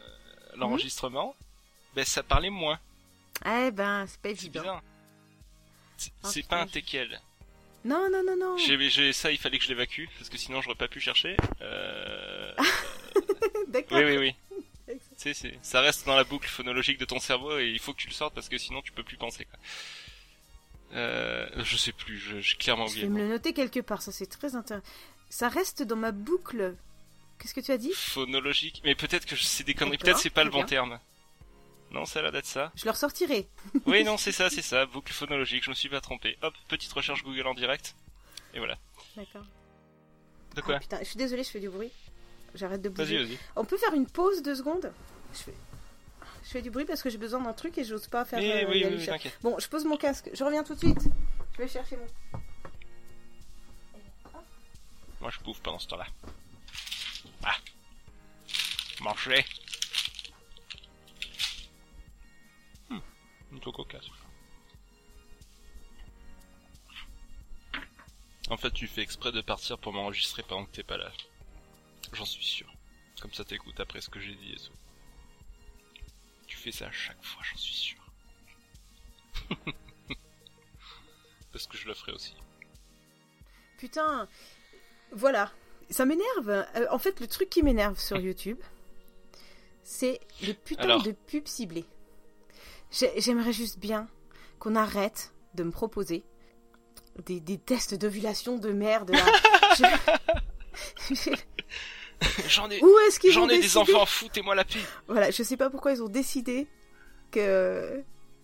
[0.56, 1.36] l'enregistrement,
[1.96, 2.80] ben ça parlait moins.
[3.46, 4.82] Eh ben, c'est pas évident.
[6.24, 7.20] C'est pas un je- teckel.
[7.84, 10.76] Non, non, non, non J'ai, ça, il fallait que je l'évacue parce que sinon j'aurais
[10.76, 11.38] pas pu chercher.
[11.62, 12.54] Euh...
[13.70, 13.98] D'accord.
[14.00, 14.36] oui, oui, oui.
[14.88, 17.94] Tu sais, c'est, ça reste dans la boucle phonologique de ton cerveau et il faut
[17.94, 19.46] que tu le sortes parce que sinon tu peux plus penser.
[19.46, 19.60] Quoi.
[20.94, 23.08] Euh, je sais plus, je- j'ai clairement Je oublié.
[23.08, 24.86] vais me le noter quelque part, ça c'est très intéressant.
[25.30, 26.76] Ça reste dans ma boucle
[27.40, 27.92] Qu'est-ce que tu as dit?
[27.94, 28.82] Phonologique.
[28.86, 29.98] Mais peut-être que c'est des conneries.
[29.98, 31.00] Peut-être c'est pas le bon terme.
[31.96, 32.74] Non, ça a l'air d'être ça.
[32.76, 33.48] Je le ressortirai.
[33.86, 34.86] Oui, non, c'est ça, c'est ça.
[34.86, 35.64] Boucle phonologique.
[35.64, 36.38] Je me suis pas trompé.
[36.42, 37.96] Hop, petite recherche Google en direct.
[38.54, 38.78] Et voilà.
[39.16, 39.46] D'accord.
[40.56, 41.92] De quoi Ah, putain, je suis désolée, je fais du bruit.
[42.54, 43.24] J'arrête de bouger.
[43.24, 43.38] vas-y.
[43.56, 44.92] On peut faire une pause deux secondes?
[45.34, 45.54] Je fais...
[46.44, 48.40] je fais du bruit parce que j'ai besoin d'un truc et j'ose pas faire.
[48.40, 49.38] Oui, euh, oui, oui, t'inquiète.
[49.42, 50.30] Bon, je pose mon casque.
[50.34, 51.02] Je reviens tout de suite.
[51.54, 52.40] Je vais chercher mon.
[55.22, 56.08] Moi, je bouffe pendant ce temps-là.
[57.44, 57.56] Ah.
[59.00, 59.46] Manger.
[63.56, 64.10] Plutôt cocasse.
[68.50, 71.10] En fait, tu fais exprès de partir pour m'enregistrer pendant que t'es pas là.
[72.12, 72.70] J'en suis sûr.
[73.22, 74.74] Comme ça t'écoutes après ce que j'ai dit et tout.
[76.48, 78.12] Tu fais ça à chaque fois, j'en suis sûr.
[81.54, 82.36] Parce que je le ferai aussi.
[83.78, 84.28] Putain.
[85.14, 85.50] Voilà.
[85.90, 86.50] Ça m'énerve.
[86.50, 88.60] Euh, en fait, le truc qui m'énerve sur YouTube,
[89.82, 91.86] c'est les putains Alors de pubs ciblées.
[92.98, 94.08] J'ai- J'aimerais juste bien
[94.60, 96.24] qu'on arrête de me proposer
[97.26, 99.12] des, des tests d'ovulation de merde.
[99.78, 101.36] Je-
[102.48, 104.80] J'en ai, Où est-ce qu'ils j'en des enfants, foutez-moi la paix.
[105.08, 106.68] Voilà, je sais pas pourquoi ils ont décidé
[107.32, 108.04] que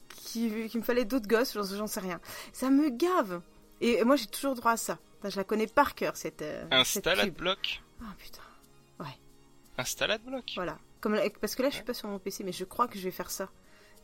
[0.10, 2.20] qu'il me fallait d'autres gosses, j'en j'en sais rien.
[2.54, 3.42] Ça me gave.
[3.80, 5.00] Et moi j'ai toujours droit à ça.
[5.24, 7.36] Je la connais par cœur cette euh, cette Install pub.
[7.36, 7.82] bloc.
[8.02, 8.42] Ah putain.
[9.78, 10.44] Install bloc.
[10.56, 10.78] Voilà.
[11.00, 13.04] Comme parce que là je suis pas sur mon PC mais je crois que je
[13.04, 13.50] vais faire ça.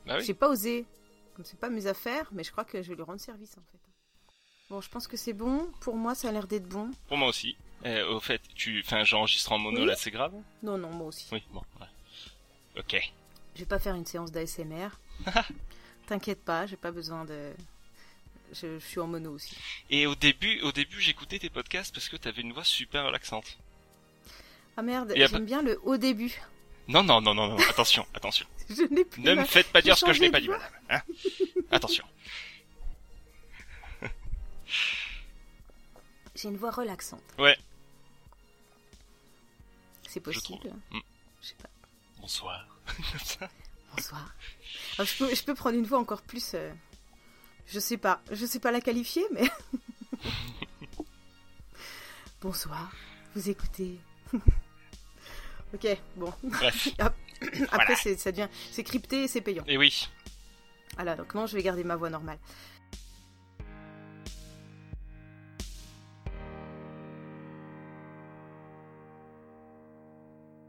[0.08, 0.26] Bah oui.
[0.26, 0.86] J'ai pas osé.
[1.36, 3.62] Comme c'est pas mes affaires, mais je crois que je vais lui rendre service en
[3.72, 3.78] fait.
[4.70, 5.70] Bon, je pense que c'est bon.
[5.82, 6.89] Pour moi, ça a l'air d'être bon.
[7.08, 7.55] Pour moi aussi.
[7.86, 9.86] Euh, au fait, tu, enfin, j'enregistre en mono Oui.
[9.86, 10.34] là, c'est grave?
[10.64, 11.28] Non, non, moi aussi.
[11.32, 11.62] Oui, bon.
[11.80, 12.80] ouais.
[12.80, 13.12] Ok.
[13.55, 14.89] Je vais pas faire une séance d'ASMR.
[16.08, 17.51] T'inquiète pas, j'ai pas besoin de.
[18.53, 19.55] Je, je suis en mono aussi.
[19.89, 23.58] Et au début, au début, j'écoutais tes podcasts parce que t'avais une voix super relaxante.
[24.76, 26.34] Ah merde, j'aime bien le au début.
[26.88, 27.58] Non, non, non, non, non.
[27.70, 28.45] Attention, attention.
[28.70, 29.22] Je n'ai plus.
[29.24, 30.72] Ne ma- me faites pas dire ce que je n'ai pas dit, madame.
[30.89, 31.01] Hein
[31.72, 32.05] attention.
[36.36, 37.24] J'ai une voix relaxante.
[37.39, 37.57] Ouais.
[40.07, 40.70] C'est possible.
[40.91, 40.99] Mm.
[41.41, 41.70] Je sais pas.
[42.20, 42.68] Bonsoir.
[43.95, 44.34] Bonsoir.
[44.99, 46.51] Ah, je, peux, je peux prendre une voix encore plus.
[46.53, 46.72] euh,
[47.68, 48.22] Je sais pas.
[48.32, 49.49] Je sais pas la qualifier, mais.
[52.41, 52.91] Bonsoir.
[53.36, 53.99] Vous écoutez.
[55.74, 56.34] ok, bon.
[56.43, 56.89] Bref.
[57.41, 57.95] Après, Voilà.
[57.95, 58.47] c'est, ça devient.
[58.71, 59.63] C'est crypté et c'est payant.
[59.67, 60.07] Et oui.
[60.95, 62.38] Voilà, donc non, je vais garder ma voix normale.